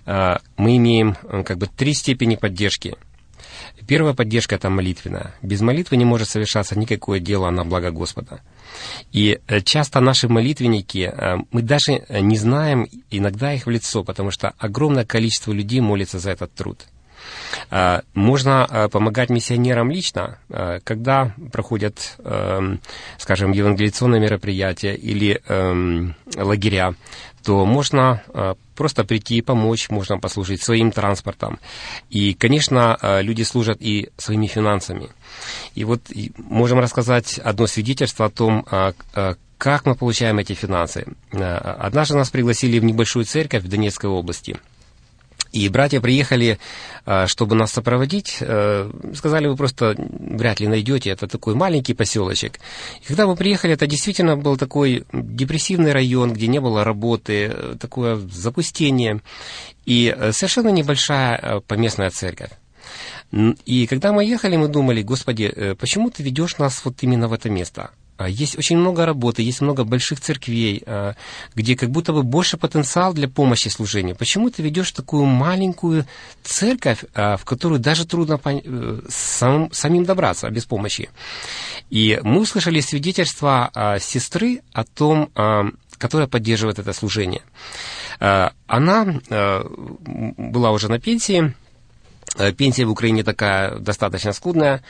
[0.06, 2.96] э, мы имеем как бы три степени поддержки.
[3.86, 5.34] Первая поддержка– это молитвенная.
[5.42, 8.40] Без молитвы не может совершаться никакое дело на благо Господа.
[9.10, 11.12] И часто наши молитвенники,
[11.50, 16.30] мы даже не знаем иногда их в лицо, потому что огромное количество людей молится за
[16.30, 16.84] этот труд–
[18.14, 22.80] можно а, помогать миссионерам лично, а, когда проходят, эм,
[23.18, 26.94] скажем, евангелиционные мероприятия или эм, лагеря,
[27.44, 28.22] то можно
[28.76, 31.58] просто прийти и помочь, можно послужить своим транспортом.
[32.10, 35.08] И, конечно, люди служат и своими финансами.
[35.74, 36.02] И вот
[36.36, 38.66] можем рассказать одно свидетельство о том,
[39.56, 41.06] как мы получаем эти финансы.
[41.32, 44.58] Однажды нас пригласили в небольшую церковь в Донецкой области–
[45.52, 46.58] и братья приехали,
[47.04, 48.38] а, чтобы нас сопроводить.
[48.40, 52.60] Э, сказали, вы просто вряд ли найдете, это такой маленький поселочек.
[53.02, 57.76] И когда мы приехали, это действительно был такой депрессивный район, где не было работы, э,
[57.80, 59.20] такое запустение.
[59.86, 62.50] И э, совершенно небольшая поместная церковь.
[63.64, 67.48] И когда мы ехали, мы думали, Господи, почему ты ведешь нас вот именно в это
[67.48, 67.90] место?
[68.20, 71.14] А, есть очень много работы, есть много больших церквей, а,
[71.54, 74.14] где как будто бы больше потенциал для помощи служению.
[74.14, 76.04] Почему ты ведешь такую маленькую
[76.42, 81.08] церковь, а, в которую даже трудно э, сам, самим добраться без помощи?
[81.88, 85.30] И мы услышали свидетельство сестры о том,
[85.98, 87.42] которая поддерживает это служение.
[88.18, 91.54] Она была уже на пенсии,
[92.56, 94.82] пенсия в Украине такая достаточно скудная,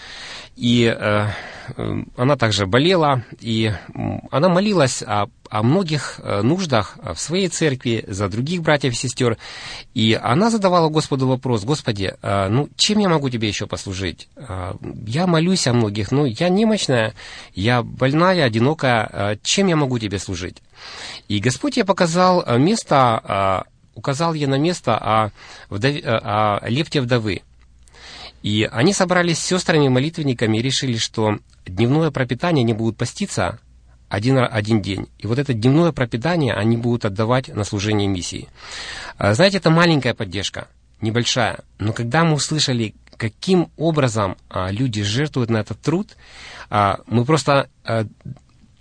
[0.57, 1.26] и э,
[1.76, 3.72] э, она также болела, и
[4.31, 9.38] она молилась о, о многих э, нуждах в своей церкви, за других братьев и сестер,
[9.94, 14.29] и она задавала Господу вопрос, Господи, э, ну, чем я могу Тебе еще послужить?
[14.37, 14.74] Э,
[15.07, 17.14] я молюсь о многих, но я немощная,
[17.55, 20.62] я больная, одинокая, э, чем я могу Тебе служить?
[21.29, 23.66] И Господь ей показал место
[24.01, 25.31] указал ей на место о,
[25.69, 27.43] вдове, о лепте вдовы.
[28.43, 33.59] И они собрались с сестрами-молитвенниками и решили, что дневное пропитание они будут поститься
[34.09, 35.09] один, один день.
[35.19, 38.49] И вот это дневное пропитание они будут отдавать на служение миссии.
[39.19, 40.69] А, знаете, это маленькая поддержка,
[41.01, 41.61] небольшая.
[41.79, 46.17] Но когда мы услышали, каким образом а, люди жертвуют на этот труд,
[46.71, 47.69] а, мы просто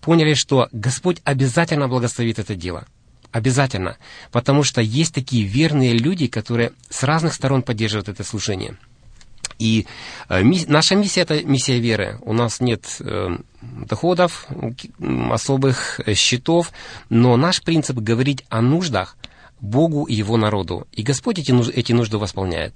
[0.02, 2.86] поняли, что Господь обязательно благословит это дело.
[3.32, 3.98] Обязательно.
[4.32, 8.78] Потому что есть такие верные люди, которые с разных сторон поддерживают это служение.
[9.60, 9.86] И
[10.30, 12.18] э, наша миссия– это миссия веры.
[12.22, 14.48] У нас нет э, доходов,
[15.32, 16.72] особых э, счетов,
[17.10, 19.18] но наш принцип– говорить о нуждах
[19.60, 20.88] Богу и Его народу.
[20.94, 22.74] И Господь эти нужды восполняет.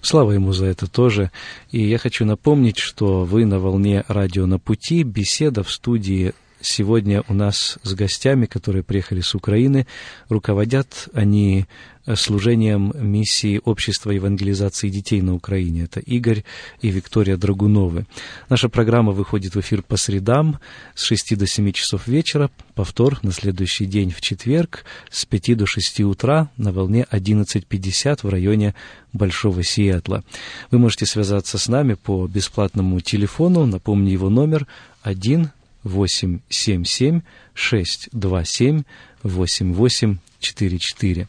[0.00, 1.30] Слава ему за это тоже.
[1.70, 6.34] И я хочу напомнить, что вы на волне радио на пути, беседа в студии
[6.68, 9.86] Сегодня у нас с гостями, которые приехали с Украины,
[10.28, 11.66] руководят они
[12.14, 15.84] служением миссии Общества евангелизации детей на Украине.
[15.84, 16.44] Это Игорь
[16.80, 18.06] и Виктория Драгуновы.
[18.48, 20.58] Наша программа выходит в эфир по средам
[20.96, 25.66] с 6 до 7 часов вечера, повтор на следующий день в четверг с 5 до
[25.66, 28.74] 6 утра на волне 11.50 в районе
[29.12, 30.24] Большого Сиэтла.
[30.72, 34.66] Вы можете связаться с нами по бесплатному телефону, напомню его номер
[35.02, 35.50] 1
[35.86, 37.22] 877
[37.54, 38.82] 627
[39.22, 41.28] 8844.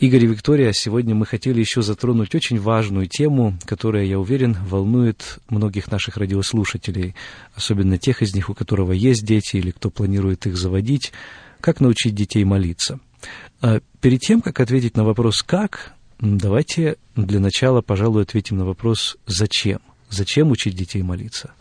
[0.00, 5.38] Игорь и Виктория, сегодня мы хотели еще затронуть очень важную тему, которая, я уверен, волнует
[5.48, 7.14] многих наших радиослушателей,
[7.54, 11.12] особенно тех из них, у которого есть дети или кто планирует их заводить,
[11.60, 13.00] как научить детей молиться.
[13.60, 19.16] А перед тем, как ответить на вопрос «как», давайте для начала, пожалуй, ответим на вопрос
[19.26, 19.80] «зачем?».
[20.10, 21.52] Зачем учить детей молиться?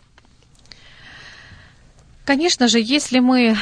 [2.27, 3.55] Конечно же, если мы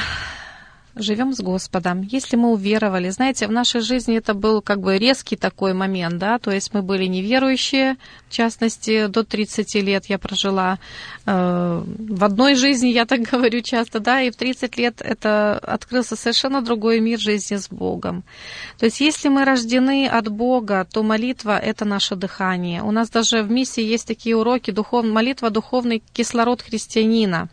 [0.96, 3.10] живем с Господом, если мы уверовали.
[3.10, 6.82] Знаете, в нашей жизни это был как бы резкий такой момент, да, то есть мы
[6.82, 7.94] были неверующие,
[8.28, 10.78] в частности, до 30 лет я прожила
[11.26, 16.16] э, в одной жизни, я так говорю часто, да, и в 30 лет это открылся
[16.16, 18.24] совершенно другой мир жизни с Богом.
[18.78, 22.82] То есть если мы рождены от Бога, то молитва– это наше дыхание.
[22.82, 25.04] У нас даже в миссии есть такие уроки, духов...
[25.04, 27.48] молитва– духовный кислород христианина.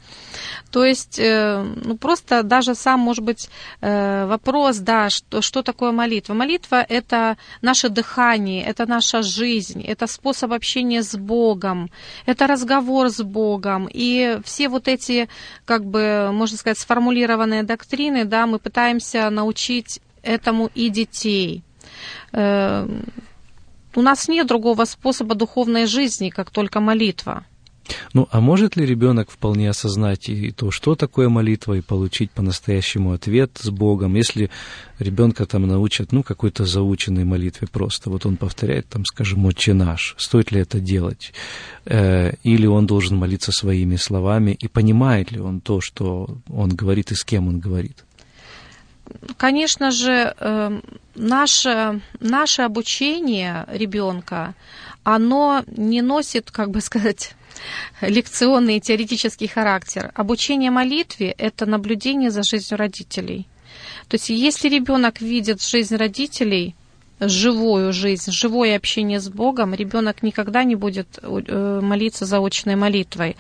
[0.72, 3.50] То есть, э, ну, просто даже сам, может быть,
[3.82, 6.34] э, вопрос, да, что, что такое молитва?
[6.34, 11.90] Молитва– это наше дыхание, это наша жизнь, это способ общения с Богом,
[12.26, 13.90] это разговор с Богом.
[13.92, 15.28] И все вот эти,
[15.66, 21.64] как бы, можно сказать, сформулированные доктрины, да, мы пытаемся научить этому и детей.
[22.32, 22.88] Э,
[23.96, 27.44] у нас нет другого способа духовной жизни, как только молитва.
[28.14, 33.12] Ну, а может ли ребенок вполне осознать и то, что такое молитва, и получить по-настоящему
[33.12, 34.50] ответ с Богом, если
[35.00, 40.16] ребенка там научат, ну, какой-то заученной молитве просто, вот он повторяет там, скажем, «Отче наш»,
[40.18, 41.34] стоит ли это делать?
[41.86, 47.12] Э, или он должен молиться своими словами, и понимает ли он то, что он говорит,
[47.12, 48.06] и с кем он говорит?
[49.38, 50.82] Конечно же, эм,
[51.16, 54.56] наше, наше обучение ребенка,
[55.04, 57.36] оно не носит, как бы сказать,
[58.02, 60.12] лекционный и теоретический характер.
[60.16, 63.48] Обучение молитве– это наблюдение за жизнью родителей.
[64.08, 66.76] То есть если ребенок видит жизнь родителей,
[67.20, 73.38] живую жизнь, живое общение с Богом, ребенок никогда не будет э, молиться заочной молитвой.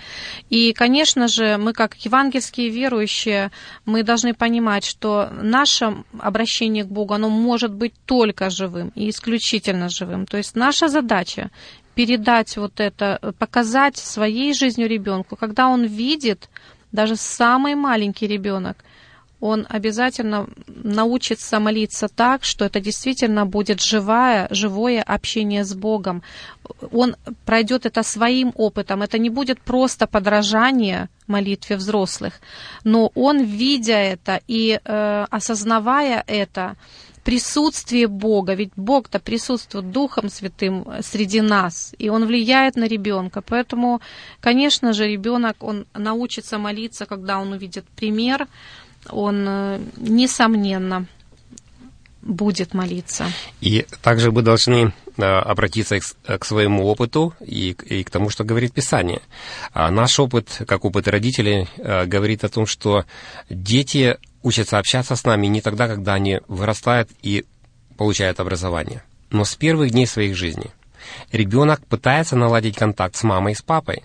[0.49, 3.52] И, конечно же, мы как евангельские верующие,
[3.86, 9.89] мы должны понимать, что наше обращение к Богу, оно может быть только живым и исключительно
[9.89, 10.26] живым.
[10.26, 11.49] То есть наша задача
[11.96, 16.50] передать вот это, показать своей жизнью ребенку, когда он видит,
[16.91, 18.78] даже самый маленький ребенок,
[19.44, 26.24] он обязательно научится молиться так, что это действительно будет живое, живое общение с Богом.
[26.94, 29.02] Он пройдет это своим опытом.
[29.02, 32.39] Это не будет просто подражание молитве взрослых,
[32.86, 36.78] но он, видя это и э, осознавая это,
[37.24, 43.41] присутствие Бога, ведь Бог-то присутствует Духом Святым среди нас, и Он влияет на ребенка.
[43.41, 44.01] Поэтому,
[44.39, 48.47] конечно же, ребенок, он научится молиться, когда он увидит пример,
[49.09, 51.07] он, э, несомненно,
[52.24, 53.26] будет молиться.
[53.61, 59.21] И также мы должны э, обратиться к своему опыту и, к тому, что говорит Писание.
[59.74, 63.05] А наш опыт, как опыт родителей, э, говорит о том, что
[63.49, 67.46] дети учатся общаться с нами не тогда, когда они вырастают и
[67.98, 70.72] получают образование, но с первых дней своих жизней.
[71.32, 74.04] Ребенок пытается наладить контакт с мамой и с папой.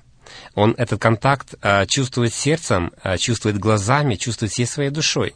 [0.55, 5.34] Он этот контакт э, чувствует сердцем, э, чувствует глазами, чувствует всей своей душой.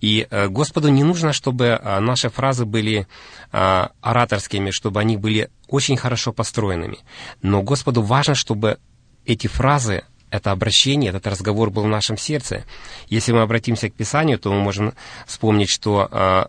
[0.00, 3.06] И э, Господу не нужно, чтобы э, наши фразы были
[3.52, 6.98] э, ораторскими, чтобы они были очень хорошо построенными.
[7.42, 8.78] Но Господу важно, чтобы
[9.26, 12.64] эти фразы это обращение, этот разговор был в нашем сердце.
[13.08, 14.94] Если мы обратимся к Писанию, то мы можем
[15.26, 16.46] вспомнить, что э,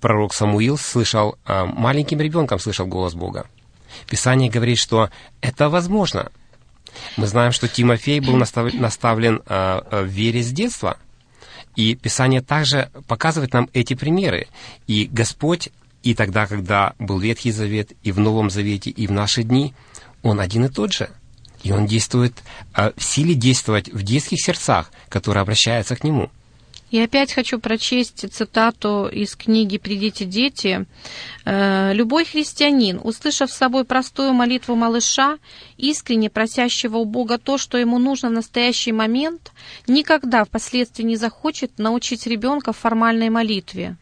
[0.00, 3.48] пророк Самуил слышал, э, маленьким ребенком слышал голос Бога.
[4.08, 5.10] Писание говорит, что
[5.40, 6.30] это возможно.
[7.16, 10.96] Мы знаем, что Тимофей был настав, наставлен э, в вере с детства.
[11.74, 14.46] И Писание также показывает нам эти примеры.
[14.86, 15.70] И Господь
[16.04, 19.74] и тогда, когда был Ветхий Завет, и в Новом Завете, и в наши дни,
[20.22, 21.10] Он один и тот же–
[21.64, 22.34] и он действует
[22.72, 26.30] а, в силе действовать в детских сердцах, которые обращаются к нему.
[26.90, 30.86] И опять хочу прочесть цитату из книги «Придите, дети».
[31.44, 35.38] «Э, «Любой христианин, услышав с собой простую молитву малыша,
[35.76, 39.50] искренне просящего у Бога то, что ему нужно в настоящий момент,
[39.88, 43.96] никогда впоследствии не захочет научить ребенка формальной молитве.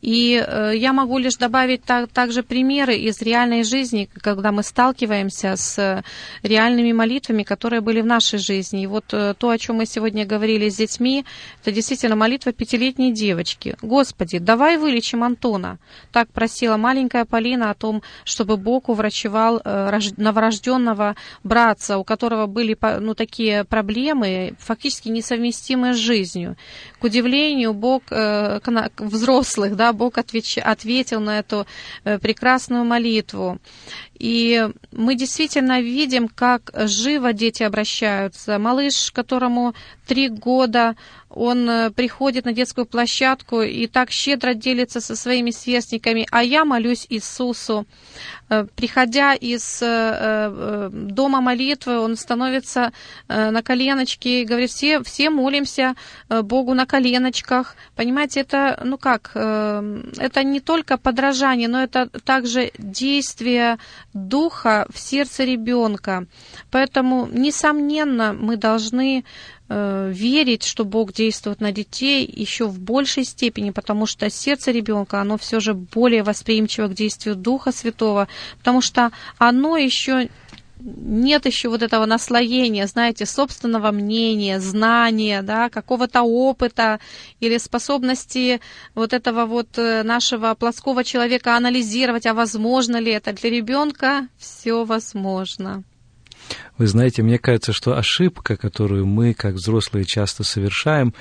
[0.00, 5.56] И э, я могу лишь добавить так, также примеры из реальной жизни, когда мы сталкиваемся
[5.56, 6.04] с
[6.42, 8.82] реальными молитвами, которые были в нашей жизни.
[8.82, 11.24] И вот э, то, о чем мы сегодня говорили с детьми,
[11.62, 13.76] это действительно молитва пятилетней девочки.
[13.82, 15.78] «Господи, давай вылечим Антона!»
[16.12, 22.76] Так просила маленькая Полина о том, чтобы Бог уврачевал э, новорожденного братца, у которого были
[23.00, 26.56] ну, такие проблемы, фактически несовместимые с жизнью.
[27.00, 28.60] К удивлению, Бог э,
[28.98, 31.66] взрослых, да, Бог отвеч, ответил на эту
[32.04, 33.58] э, прекрасную молитву.
[34.18, 38.58] И мы действительно видим, как живо дети обращаются.
[38.58, 39.74] Малыш, которому
[40.06, 40.96] три года,
[41.30, 46.64] он э, приходит на детскую площадку и так щедро делится со своими сверстниками, а я
[46.64, 47.86] молюсь Иисусу.
[48.48, 52.92] Э, приходя из э, дома молитвы, он становится
[53.28, 55.94] на коленочки и говорит, все, все молимся
[56.28, 57.76] Богу на коленочках.
[57.94, 63.78] Понимаете, это, ну как, это не только подражание, но это также действие
[64.26, 66.26] духа в сердце ребенка.
[66.70, 69.24] Поэтому, несомненно, мы должны
[69.68, 75.20] э, верить, что Бог действует на детей еще в большей степени, потому что сердце ребенка,
[75.20, 80.28] оно все же более восприимчиво к действию Духа Святого, потому что оно еще
[80.80, 87.00] нет еще вот этого наслоения, знаете, собственного мнения, знания, да, какого-то опыта
[87.40, 88.60] или способности
[88.94, 94.84] вот этого вот э, нашего плоского человека анализировать, а возможно ли это для ребенка, все
[94.84, 95.82] возможно.
[96.78, 101.12] Вы знаете, мне кажется, что ошибка, которую мы, как взрослые, часто совершаем,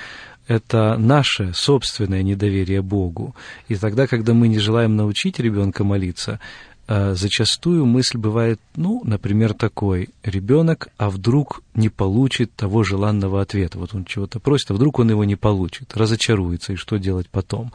[0.47, 3.35] это наше собственное недоверие Богу.
[3.67, 6.39] И тогда, когда мы не желаем научить ребенка молиться,
[6.87, 13.77] зачастую мысль бывает, ну, например, такой, ребенок, а вдруг не получит того желанного ответа.
[13.77, 17.73] Вот он чего-то просит, а вдруг он его не получит, разочаруется, и что делать потом?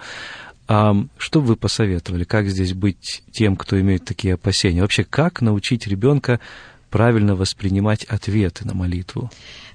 [0.68, 4.80] А что бы вы посоветовали, как здесь быть тем, кто имеет такие опасения?
[4.80, 6.40] Вообще, как научить ребенка
[6.88, 9.30] правильно воспринимать ответы на молитву?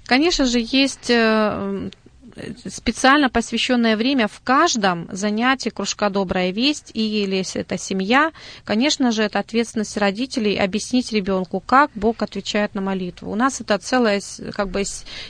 [0.06, 1.90] Конечно же, есть э,
[2.68, 8.32] специально посвященное время в каждом занятии кружка «Добрая весть» и если это семья,
[8.64, 13.32] конечно же, это ответственность родителей объяснить ребенку, как Бог отвечает на молитву.
[13.32, 14.22] У нас это целая
[14.54, 14.84] как бы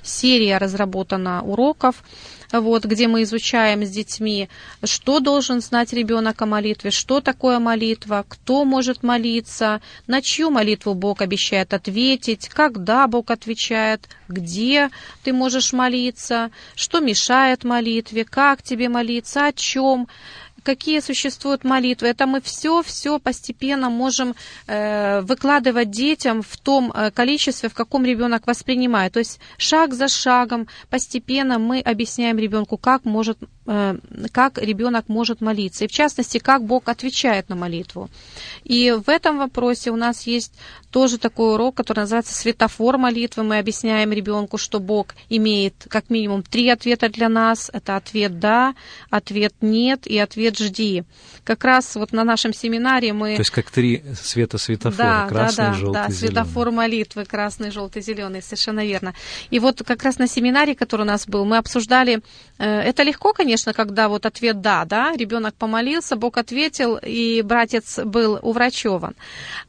[0.03, 2.03] серия разработана уроков,
[2.51, 4.49] вот, где мы изучаем с детьми,
[4.83, 10.93] что должен знать ребенок о молитве, что такое молитва, кто может молиться, на чью молитву
[10.93, 14.89] Бог обещает ответить, когда Бог отвечает, где
[15.23, 20.07] ты можешь молиться, что мешает молитве, как тебе молиться, о чем
[20.67, 22.09] какие существуют молитвы.
[22.09, 24.35] Это мы все-все постепенно можем
[24.67, 29.13] э, выкладывать детям в том э, количестве, в каком ребенок воспринимает.
[29.13, 33.37] То есть шаг за шагом постепенно мы объясняем ребенку, как может
[33.69, 33.97] Э,
[34.31, 38.09] как ребенок может молиться, и в частности, как Бог отвечает на молитву.
[38.63, 40.53] И в этом вопросе у нас есть
[40.97, 43.43] тоже такой урок, который называется светофор молитвы.
[43.43, 47.69] Мы объясняем ребенку, что Бог имеет как минимум три ответа для нас.
[47.71, 48.73] Это ответ «да»,
[49.11, 51.03] ответ «нет» и ответ «жди».
[51.43, 53.35] Как раз вот на нашем семинаре мы...
[53.35, 56.17] То есть как три света светофора, да, красный, да, да, желтый, да, зеленый.
[56.17, 59.13] светофор молитвы, красный, желтый, зеленый, совершенно верно.
[59.51, 62.21] И вот как раз на семинаре, который у нас был, мы обсуждали,
[62.57, 67.99] э, это легко, конечно, когда вот ответ «да», да, ребенок помолился, Бог ответил, и братец
[67.99, 69.13] был уврачеван.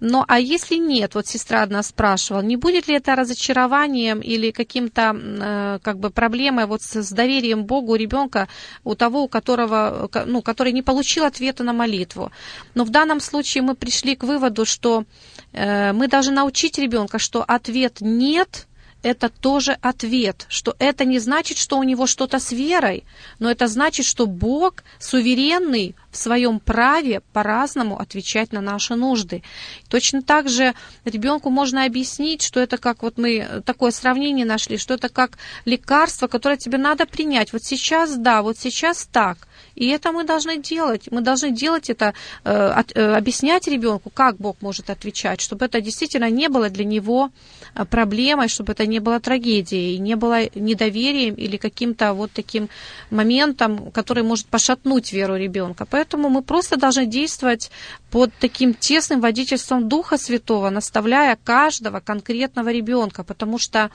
[0.00, 5.16] Но а если нет, вот сестра одна спрашивала, не будет ли это разочарованием или каким-то
[5.16, 8.46] э, как бы проблемой вот с, доверием Богу ребенка,
[8.84, 12.30] у того, у которого, ну, который не получил ответа на молитву.
[12.74, 15.04] Но в данном случае мы пришли к выводу, что
[15.52, 18.67] э, мы должны научить ребенка, что ответ нет
[19.02, 23.04] это тоже ответ, что это не значит, что у него что-то с верой,
[23.38, 29.42] но это значит, что Бог суверенный в своем праве по-разному отвечать на наши нужды.
[29.88, 30.74] Точно так же
[31.04, 36.26] ребенку можно объяснить, что это как вот мы такое сравнение нашли, что это как лекарство,
[36.26, 37.52] которое тебе надо принять.
[37.52, 39.48] Вот сейчас да, вот сейчас так.
[39.74, 41.08] И это мы должны делать.
[41.10, 46.30] Мы должны делать это, э, э, объяснять ребенку, как Бог может отвечать, чтобы это действительно
[46.30, 47.57] не было для него э,
[47.90, 52.68] проблемой, чтобы это не было трагедией, не было недоверием или каким-то вот таким
[53.10, 55.86] моментом, который может пошатнуть веру ребенка.
[55.90, 57.70] Поэтому мы просто должны действовать
[58.10, 63.90] под таким тесным водительством Духа Святого, наставляя каждого конкретного ребенка, потому что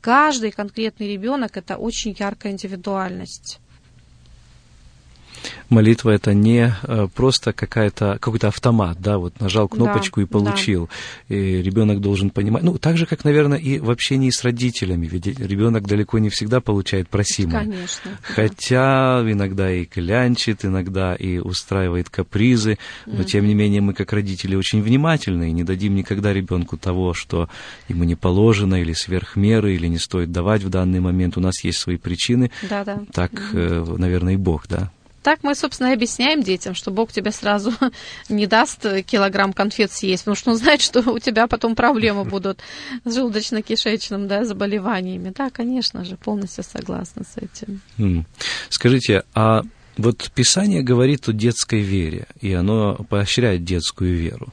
[0.00, 3.60] каждый конкретный ребенок это очень яркая индивидуальность
[5.68, 10.88] молитва это не э, просто какая-то, какой-то автомат, да, вот нажал кнопочку да, и получил.
[11.28, 11.34] Да.
[11.36, 15.26] И ребенок должен понимать, ну, так же, как, наверное, и в общении с родителями, ведь
[15.26, 17.60] ребенок далеко не всегда получает просимое.
[17.60, 18.10] Конечно.
[18.22, 19.32] Хотя да.
[19.32, 24.82] иногда и клянчит, иногда и устраивает капризы, но, тем не менее, мы, как родители, очень
[24.82, 27.48] внимательны и не дадим никогда ребенку того, что
[27.88, 31.36] ему не положено, или сверх меры, или не стоит давать в данный момент.
[31.36, 32.50] У нас есть свои причины.
[32.68, 33.02] Да, да.
[33.12, 34.90] Так, mm наверное, и Бог, да?
[35.22, 37.72] Так мы, собственно, и объясняем детям, что Бог тебе сразу
[38.28, 42.60] не даст килограмм конфет съесть, потому что он знает, что у тебя потом проблемы будут
[43.04, 45.32] с желудочно-кишечным да, заболеваниями.
[45.36, 48.24] Да, конечно же, полностью согласна с этим.
[48.68, 49.62] Скажите, а
[49.96, 54.52] вот Писание говорит о детской вере, и оно поощряет детскую веру.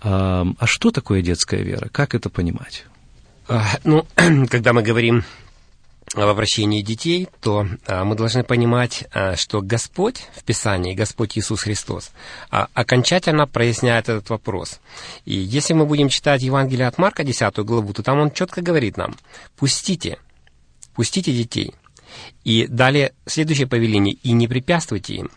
[0.00, 1.88] А, а что такое детская вера?
[1.92, 2.86] Как это понимать?
[3.46, 4.06] А, ну,
[4.50, 5.24] когда мы говорим
[6.14, 11.62] в обращении детей, то а, мы должны понимать, а, что Господь в Писании, Господь Иисус
[11.62, 12.10] Христос,
[12.50, 14.80] а, окончательно проясняет этот вопрос.
[15.24, 18.96] И если мы будем читать Евангелие от Марка, 10 главу, то там он четко говорит
[18.96, 19.16] нам,
[19.56, 20.18] пустите,
[20.94, 21.74] пустите детей.
[22.42, 25.30] И далее следующее повеление, и не препятствуйте им.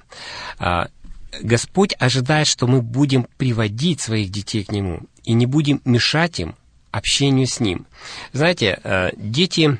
[1.39, 6.55] Господь ожидает, что мы будем приводить своих детей к Нему и не будем мешать им
[6.89, 7.86] общению с Ним.
[8.32, 9.80] Знаете, дети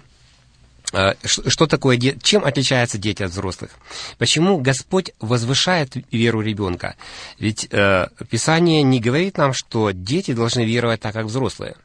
[1.24, 3.72] что такое, чем отличаются дети от взрослых?
[4.18, 6.96] Почему Господь возвышает веру ребенка?
[7.40, 11.76] Ведь э, Писание не говорит нам, что дети должны веровать так, как взрослые.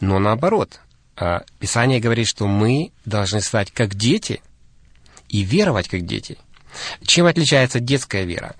[0.00, 0.80] Но наоборот,
[1.16, 4.40] э, Писание говорит, что мы должны стать как дети
[5.28, 6.38] и веровать как дети.
[7.04, 8.54] Чем отличается детская вера?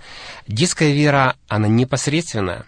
[0.49, 2.66] Детская вера, она непосредственная,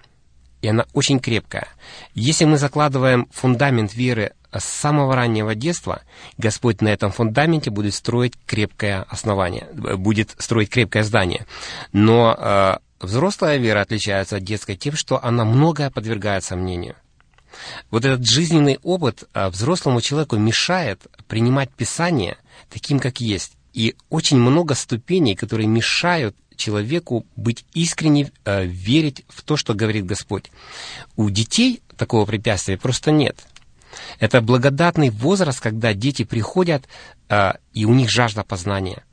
[0.63, 1.69] и она очень крепкая.
[2.15, 6.03] Если мы закладываем фундамент веры с самого раннего детства
[6.39, 11.47] Господь на этом фундаменте будет строить крепкое основание, будет строить крепкое здание.
[11.93, 16.95] Но э, взрослая вера отличается от детской тем, что она многое подвергает сомнению.
[17.91, 22.37] Вот этот жизненный опыт э, взрослому человеку мешает принимать Писание
[22.71, 23.53] таким, как есть.
[23.73, 30.07] И очень много ступеней, которые мешают человеку быть искренне э, верить в то, что говорит
[30.07, 30.51] Господь.
[31.17, 33.37] У детей такого препятствия просто нет–
[34.19, 36.87] это благодатный возраст, когда дети приходят,
[37.29, 39.05] э, и у них жажда познания.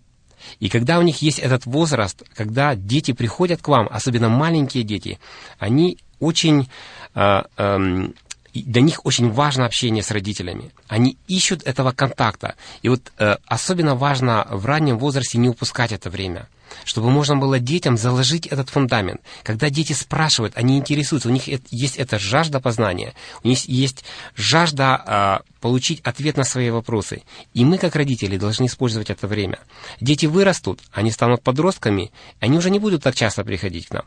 [0.60, 5.20] И когда у них есть этот возраст, когда дети приходят к вам, особенно маленькие дети,
[5.58, 6.70] они очень...
[7.16, 8.10] Э, э,
[8.52, 10.72] для них очень важно общение с родителями.
[10.88, 12.56] Они ищут этого контакта.
[12.82, 16.48] И вот э, особенно важно в раннем возрасте не упускать это время.
[16.86, 19.22] Чтобы можно было детям заложить этот фундамент.
[19.44, 23.14] Когда дети спрашивают, они интересуются, у них есть эта жажда познания,
[23.44, 24.04] у них есть
[24.36, 27.24] жажда а, получить ответ на свои вопросы.
[27.54, 29.60] И мы, как родители, должны использовать это время.
[30.02, 34.06] Дети вырастут, они станут подростками, они уже не будут так часто приходить к нам.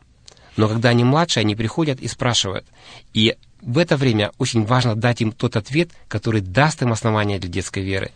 [0.57, 2.67] Но когда они младше, они приходят и спрашивают.
[3.15, 7.49] И в это время очень важно дать им тот ответ, который даст им основание для
[7.49, 8.11] детской веры.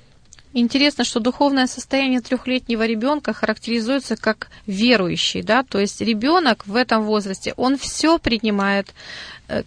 [0.59, 7.03] Интересно, что духовное состояние трехлетнего ребенка характеризуется как верующий, да, то есть ребенок в этом
[7.03, 8.95] возрасте, он все принимает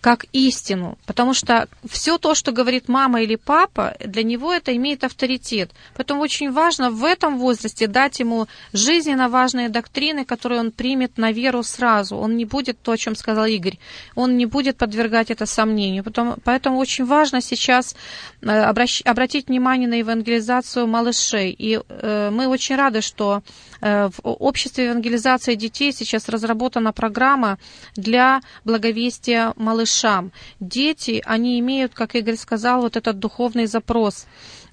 [0.01, 5.03] как истину, потому что все то, что говорит мама или папа, для него это имеет
[5.03, 5.71] авторитет.
[5.95, 11.31] Поэтому очень важно в этом возрасте дать ему жизненно важные доктрины, которые он примет на
[11.31, 12.17] веру сразу.
[12.17, 13.77] Он не будет то, о чем сказал Игорь,
[14.15, 16.03] он не будет подвергать это сомнению.
[16.03, 17.95] Потом, поэтому очень важно сейчас
[18.41, 21.51] э, обращ, обратить внимание на евангелизацию малышей.
[21.51, 23.41] И э, мы очень рады, что
[23.81, 27.57] э, в обществе евангелизации детей сейчас разработана программа
[27.95, 30.31] для благовестия малышам.
[30.59, 34.25] Дети, они имеют, как Игорь сказал, вот этот духовный запрос.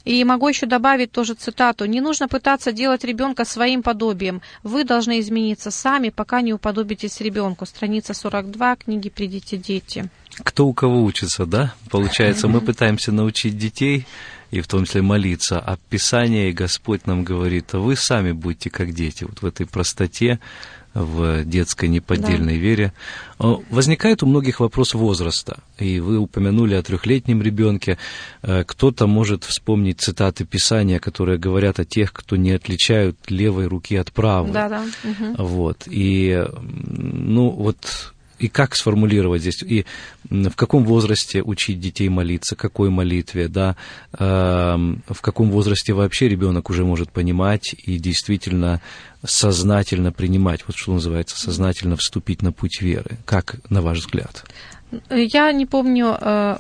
[0.07, 1.85] И могу еще добавить тоже цитату.
[1.85, 4.41] «Не нужно пытаться делать ребенка своим подобием.
[4.63, 7.67] Вы должны измениться сами, пока не уподобитесь ребенку».
[7.67, 10.09] Страница 42 книги «Придите, дети».
[10.45, 11.75] Кто у кого учится, да?
[11.91, 14.07] Получается, мы пытаемся научить детей,
[14.53, 18.71] и в том числе молиться, а Писание и Господь нам говорит, а вы сами будьте
[18.71, 20.39] как дети, вот в этой простоте,
[20.97, 22.61] в детской неподдельной да.
[22.61, 22.93] вере.
[23.39, 25.59] А, возникает у многих вопрос возраста.
[25.79, 27.99] И вы упомянули о трехлетнем ребенке.
[28.43, 33.95] Э, кто-то может вспомнить цитаты Писания, которые говорят о тех, кто не отличают левой руки
[33.97, 34.53] от правой.
[34.53, 34.85] Да, да.
[35.05, 35.45] Угу.
[35.45, 35.83] Вот.
[35.87, 39.87] И, ну, вот и как сформулировать здесь, и
[40.29, 43.77] в каком возрасте учить детей молиться, какой молитве, да,
[44.19, 48.81] эм, в каком возрасте вообще ребенок уже может понимать и действительно
[49.25, 53.19] сознательно принимать, вот что называется, сознательно вступить на путь веры.
[53.25, 54.45] Как, на ваш взгляд?
[55.11, 56.59] Я не помню, э,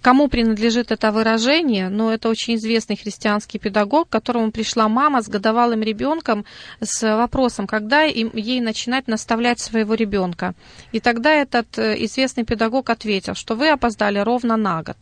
[0.00, 5.28] кому принадлежит это выражение, но это очень известный христианский педагог, к которому пришла мама с
[5.28, 6.46] годовалым ребенком
[6.80, 10.54] с вопросом, когда им, ей начинать наставлять своего ребенка.
[10.92, 14.96] И тогда этот э, известный педагог ответил, что вы опоздали ровно на год.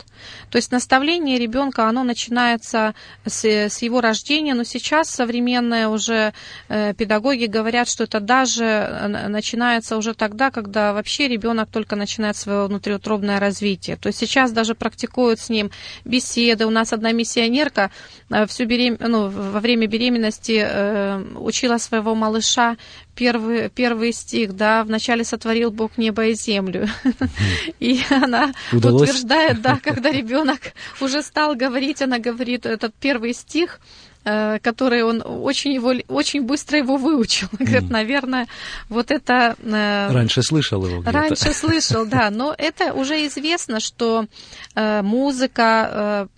[0.51, 2.95] То есть наставление ребенка, оно начинается
[3.25, 6.33] с, с его рождения, но сейчас современные уже
[6.69, 12.67] э, педагоги говорят, что это даже начинается уже тогда, когда вообще ребенок только начинает свое
[12.67, 13.97] внутриутробное развитие.
[13.97, 15.71] То есть сейчас даже практикуют с ним
[16.05, 16.67] беседы.
[16.67, 17.91] У нас одна миссионерка
[18.31, 18.97] э, всю берем...
[18.99, 22.77] ну, во время беременности э, учила своего малыша
[23.15, 26.89] первый, первый стих, да, вначале сотворил Бог небо и землю.
[27.81, 29.03] И она Удалось?
[29.03, 30.61] утверждает, да, когда ребенок
[31.01, 33.81] уже стал говорить, она говорит этот первый стих,
[34.23, 37.49] Э, который он очень, его, очень быстро его выучил.
[37.53, 37.57] Mm.
[37.65, 38.47] Говорит, наверное,
[38.91, 39.57] вот это...
[39.63, 41.19] Э, раньше слышал его где-то.
[41.19, 42.29] Раньше слышал, да.
[42.29, 44.27] Но это уже известно, что
[44.75, 46.29] э, музыка,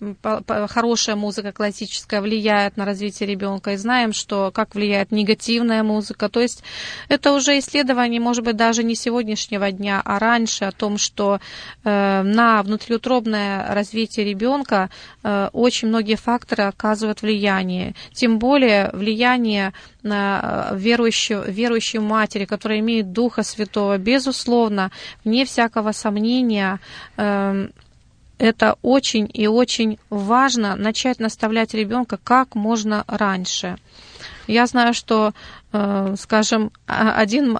[0.69, 3.73] хорошая музыка классическая влияет на развитие ребенка.
[3.73, 6.29] И знаем, что как влияет негативная музыка.
[6.29, 6.63] То есть
[7.09, 11.39] это уже исследование, может быть, даже не сегодняшнего дня, а раньше о том, что
[11.83, 14.89] на внутриутробное развитие ребенка
[15.51, 19.73] очень многие факторы оказывают влияние влияние, тем более влияние
[20.03, 24.91] на э, верующую, верующую матери, которая имеет Духа Святого, безусловно,
[25.23, 26.79] вне всякого сомнения,
[27.17, 27.71] эм,
[28.39, 33.77] это очень и очень важно начать наставлять ребенка как можно раньше.
[34.47, 35.33] Я знаю, что,
[35.71, 37.59] э, скажем, один,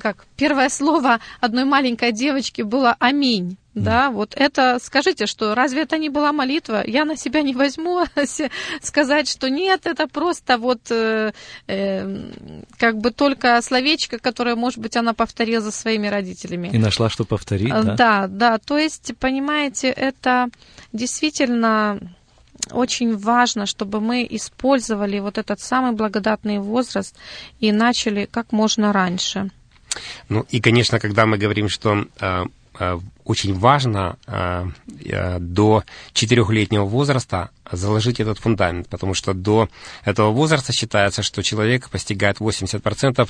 [0.00, 3.56] как первое слово одной маленькой девочки было «Аминь».
[3.76, 6.82] Да, вот это, скажите, что разве это не была молитва?
[6.86, 8.06] Я на себя не возьму
[8.82, 11.32] сказать, что нет, это просто вот э,
[11.66, 12.30] э,
[12.78, 16.70] как бы только словечко, которое, может быть, она повторила за своими родителями.
[16.72, 17.82] И нашла, что повторить, да?
[17.82, 20.48] Да, да, то есть, понимаете, это
[20.94, 22.00] действительно
[22.70, 27.14] очень важно, чтобы мы использовали вот этот самый благодатный возраст
[27.60, 29.50] и начали как можно раньше.
[30.30, 32.44] Ну и, конечно, когда мы говорим, что э, Э,
[33.24, 34.66] очень важно э,
[35.04, 39.68] э, до четырехлетнего возраста заложить этот фундамент, потому что до
[40.04, 43.28] этого возраста считается, что человек постигает 80%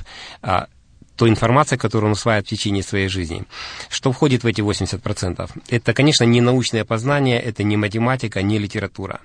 [1.17, 3.45] той информации, которую он усваивает в течение своей жизни.
[3.89, 5.51] Что входит в эти 80%?
[5.71, 9.21] Это, конечно, не научное познание, это не математика, не литература.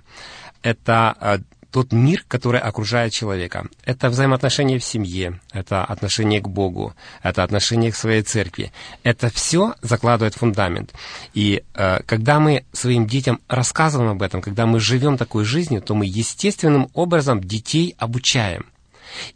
[0.63, 1.41] Это
[1.71, 3.67] тот мир, который окружает человека.
[3.85, 6.93] Это взаимоотношения в семье, это отношение к Богу,
[7.23, 8.71] это отношение к своей церкви.
[9.03, 10.93] Это все закладывает фундамент.
[11.33, 15.95] И э, когда мы своим детям рассказываем об этом, когда мы живем такой жизнью, то
[15.95, 18.65] мы естественным образом детей обучаем.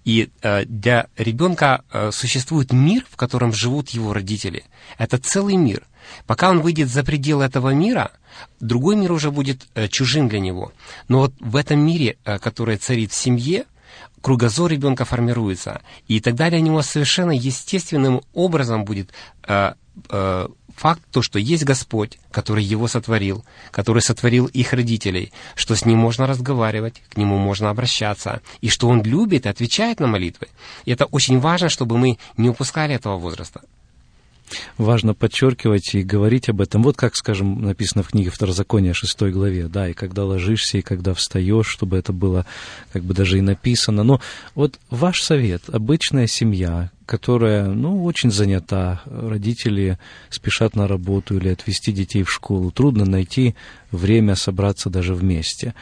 [0.03, 4.63] И э, для ребенка э, существует мир, в котором живут его родители.
[4.97, 5.83] Это целый мир.
[6.25, 8.11] Пока он выйдет за пределы этого мира,
[8.59, 10.71] другой мир уже будет э, чужим для него.
[11.07, 13.65] Но вот в этом мире, э, который царит в семье,
[14.21, 15.81] кругозор ребенка формируется.
[16.07, 19.11] И тогда для него совершенно естественным образом будет
[19.47, 19.73] э,
[20.75, 25.99] факт то, что есть Господь, который его сотворил, который сотворил их родителей, что с ним
[25.99, 30.47] можно разговаривать, к нему можно обращаться, и что он любит и отвечает на молитвы.
[30.85, 33.61] И это очень важно, чтобы мы не упускали этого возраста
[34.77, 36.83] важно подчеркивать и говорить об этом.
[36.83, 41.13] Вот как, скажем, написано в книге Второзакония, 6 главе, да, и когда ложишься, и когда
[41.13, 42.45] встаешь, чтобы это было
[42.91, 44.03] как бы даже и написано.
[44.03, 44.21] Но
[44.53, 51.91] вот ваш совет, обычная семья, которая, ну, очень занята, родители спешат на работу или отвезти
[51.91, 53.55] детей в школу, трудно найти
[53.91, 55.73] время собраться даже вместе.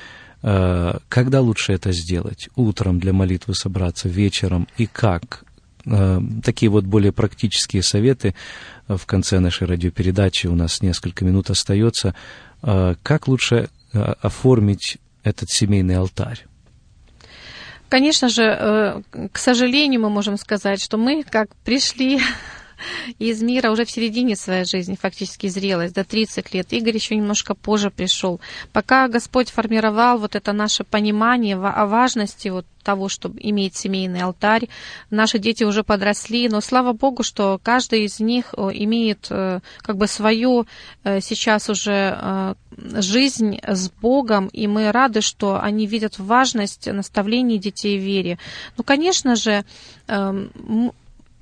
[0.41, 2.49] Э, когда лучше это сделать?
[2.55, 5.45] Утром для молитвы собраться, вечером и как?
[5.85, 8.35] Э, такие вот более практические советы
[8.87, 10.47] в конце нашей радиопередачи.
[10.47, 12.15] У нас несколько минут остается.
[12.61, 16.45] Э, как лучше э, оформить этот семейный алтарь?
[17.89, 22.19] Конечно же, к сожалению, мы можем сказать, что мы как пришли
[23.19, 26.73] из мира уже в середине своей жизни, фактически зрелость, до 30 лет.
[26.73, 28.39] Игорь еще немножко позже пришел.
[28.71, 34.67] Пока Господь формировал вот это наше понимание о важности вот того, чтобы иметь семейный алтарь.
[35.09, 40.07] Наши дети уже подросли, но слава Богу, что каждый из них имеет э, как бы
[40.07, 40.67] свою
[41.03, 47.57] э, сейчас уже э, жизнь с Богом, и мы рады, что они видят важность наставлений
[47.57, 48.37] детей в вере.
[48.77, 49.63] Ну, конечно же,
[50.07, 50.91] эм,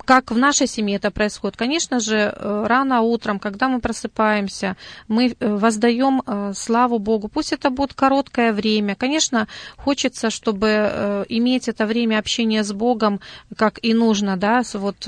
[0.05, 1.57] как в нашей семье это происходит?
[1.57, 4.75] Конечно же, э, рано утром, когда мы просыпаемся,
[5.07, 7.27] мы э, воздаем э, славу Богу.
[7.27, 8.95] Пусть это будет короткое время.
[8.95, 9.47] Конечно,
[9.77, 13.19] хочется, чтобы иметь это время общения с Богом,
[13.55, 15.07] как и нужно, да, вот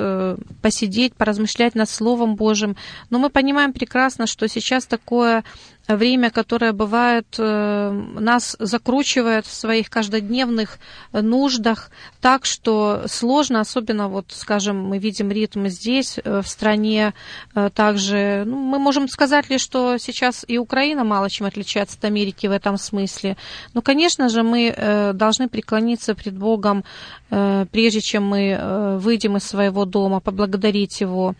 [0.62, 2.76] посидеть, поразмышлять над Словом Божьим.
[3.10, 5.44] Но мы понимаем прекрасно, что сейчас такое
[5.88, 10.80] время, которое бывает, э, нас закручивает в своих каждодневных
[11.12, 17.14] нуждах так, что сложно, особенно вот, скажем, мы видим ритм здесь, э, в стране,
[17.54, 22.06] э, также, ну, мы можем сказать лишь, что сейчас и Украина мало чем отличается от
[22.06, 23.36] Америки в этом смысле.
[23.74, 26.84] Но, конечно же, мы должны преклониться пред Богом,
[27.30, 31.36] прежде чем мы выйдем из своего дома, поблагодарить Его.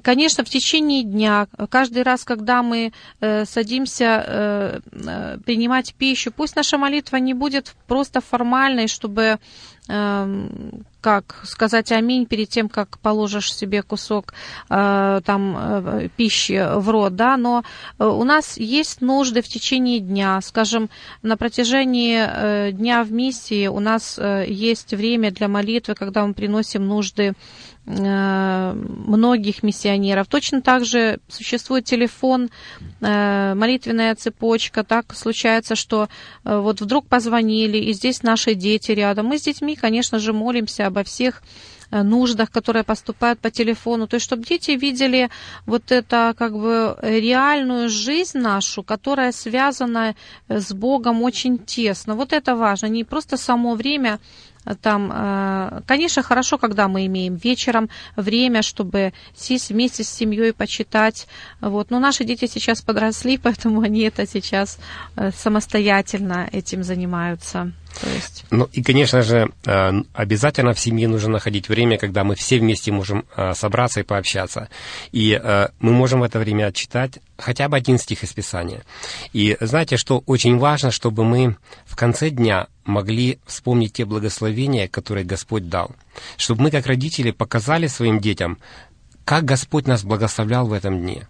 [0.00, 6.56] Конечно, в течение дня, каждый раз, когда мы э, садимся э, э, принимать пищу, пусть
[6.56, 9.38] наша молитва не будет просто формальной, чтобы
[11.02, 14.32] как сказать аминь перед тем, как положишь себе кусок
[14.70, 17.64] э, там э, пищи в рот, да, но
[17.98, 20.88] э, у нас есть нужды в течение дня, скажем,
[21.22, 27.34] на протяжении дня в миссии у нас есть время для молитвы, когда мы приносим нужды
[27.84, 30.28] многих миссионеров.
[30.28, 32.48] Точно так же существует телефон,
[33.00, 34.84] молитвенная цепочка.
[34.84, 36.08] Так случается, что
[36.44, 39.26] вот вдруг позвонили, и здесь наши дети рядом.
[39.26, 41.42] Мы с детьми, конечно же, молимся обо всех
[41.90, 44.06] нуждах, которые поступают по телефону.
[44.06, 45.28] То есть, чтобы дети видели
[45.66, 50.14] вот это как бы реальную жизнь нашу, которая связана
[50.48, 52.14] с Богом очень тесно.
[52.14, 52.86] Вот это важно.
[52.86, 54.20] Не просто само время
[54.80, 61.26] там, э, конечно, хорошо, когда мы имеем вечером время, чтобы сесть вместе с семьей, почитать.
[61.60, 61.90] Вот.
[61.90, 64.78] Но наши дети сейчас подросли, поэтому они это сейчас
[65.16, 67.72] э, самостоятельно этим занимаются.
[68.14, 68.44] Есть...
[68.50, 72.92] Ну и, конечно же, э, обязательно в семье нужно находить время, когда мы все вместе
[72.92, 73.24] можем
[73.54, 74.68] собраться и пообщаться.
[75.12, 75.40] И
[75.78, 78.82] мы можем в это время читать хотя бы один стих из Писания.
[79.32, 85.24] И знаете, что очень важно, чтобы мы в конце дня могли вспомнить те благословения, которые
[85.24, 85.90] Господь дал.
[86.36, 88.58] Чтобы мы, как родители, показали своим детям,
[89.24, 91.28] как Господь нас благословлял в этом дне.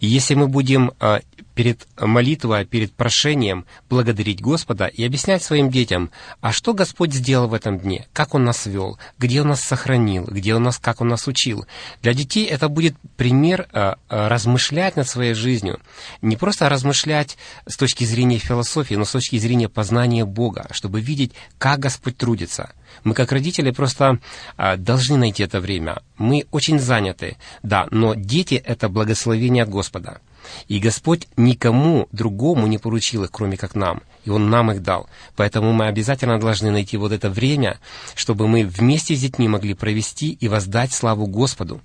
[0.00, 1.20] И если мы будем а,
[1.56, 6.10] перед молитвой, перед прошением благодарить Господа и объяснять своим детям,
[6.42, 10.24] а что Господь сделал в этом дне, как Он нас вел, где Он нас сохранил,
[10.24, 11.66] где Он нас, как Он нас учил.
[12.02, 15.80] Для детей это будет пример а, а, размышлять над своей жизнью.
[16.20, 21.32] Не просто размышлять с точки зрения философии, но с точки зрения познания Бога, чтобы видеть,
[21.58, 22.72] как Господь трудится.
[23.06, 24.18] Мы, как родители, просто
[24.56, 26.02] а, должны найти это время.
[26.18, 30.20] Мы очень заняты, да, но дети— это благословение от Господа.
[30.66, 34.02] И Господь никому другому не поручил их, кроме как нам.
[34.24, 35.08] И Он нам их дал.
[35.36, 37.78] Поэтому мы обязательно должны найти вот это время,
[38.16, 41.80] чтобы мы вместе с детьми могли провести и воздать славу Господу.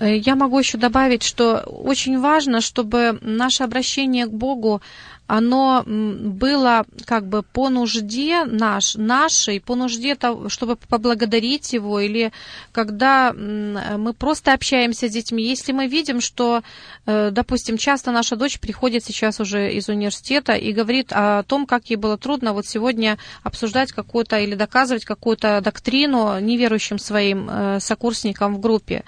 [0.00, 4.82] Э, я могу еще добавить, что очень важно, чтобы наше обращение к Богу
[5.26, 12.32] оно было как бы по нужде наш, нашей, по нужде, того, чтобы поблагодарить его, или
[12.72, 16.62] когда мы просто общаемся с детьми, если мы видим, что,
[17.06, 21.86] э, допустим, часто наша дочь приходит сейчас уже из университета и говорит о том, как
[21.86, 28.56] ей было трудно вот сегодня обсуждать какую-то или доказывать какую-то доктрину неверующим своим э, сокурсникам
[28.56, 29.04] в группе.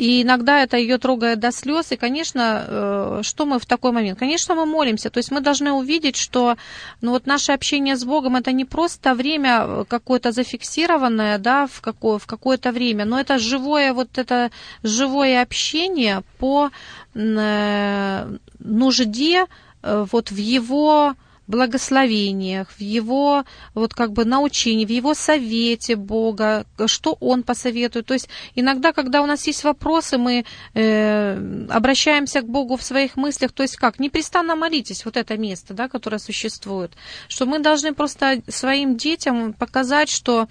[0.00, 1.92] И иногда это ее трогает до слез.
[1.92, 4.18] И, конечно, э, что мы в такой момент?
[4.18, 5.10] Конечно, мы молимся.
[5.10, 6.56] То есть мы должны увидеть, что
[7.02, 12.18] ну, вот наше общение с Богом это не просто время какое-то зафиксированное, да, в, какое,
[12.18, 14.50] в какое-то время, но это живое, вот это
[14.82, 16.70] живое общение по
[17.14, 19.44] э, нужде
[19.82, 21.14] э, вот в его
[21.50, 23.44] благословениях, в его
[23.74, 28.06] вот как бы научении, в его совете Бога, что он посоветует.
[28.06, 30.44] То есть иногда, когда у нас есть вопросы, мы
[30.74, 33.98] э, обращаемся к Богу в своих мыслях, то есть как?
[33.98, 36.92] Непрестанно молитесь, вот это место, да, которое существует,
[37.28, 40.48] что мы должны просто своим детям показать, что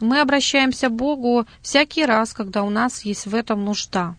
[0.00, 4.14] мы обращаемся к Богу всякий раз, когда у нас есть в этом нужда.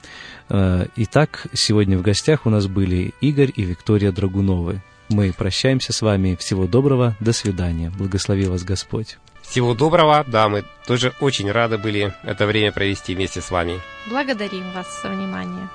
[0.48, 4.80] Э, итак, сегодня в гостях у нас были Игорь и Виктория Драгуновы.
[5.08, 6.36] Мы прощаемся с вами.
[6.36, 7.16] Всего доброго.
[7.20, 7.90] До свидания.
[7.90, 9.18] Благослови вас Господь.
[9.42, 10.24] Всего доброго.
[10.26, 13.80] Да, мы тоже очень рады были это время провести вместе с вами.
[14.08, 15.68] Благодарим вас за внимание.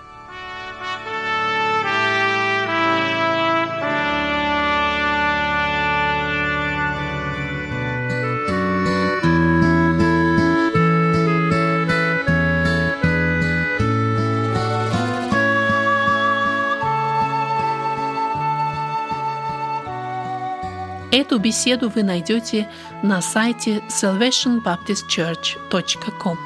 [21.38, 22.68] Эту беседу вы найдете
[23.04, 26.38] на сайте salvationbaptistchurch.com.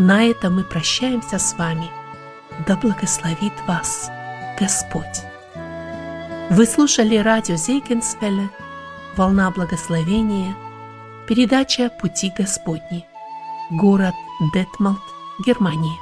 [0.00, 1.88] На этом мы прощаемся с вами.
[2.66, 4.10] Да благословит вас
[4.58, 5.22] Господь.
[6.50, 8.50] Вы слушали радио Зейгенсвелле
[9.16, 10.56] «Волна благословения»,
[11.28, 13.06] передача «Пути Господни»,
[13.70, 14.14] город
[14.52, 14.98] Детмалт,
[15.46, 15.96] Германия.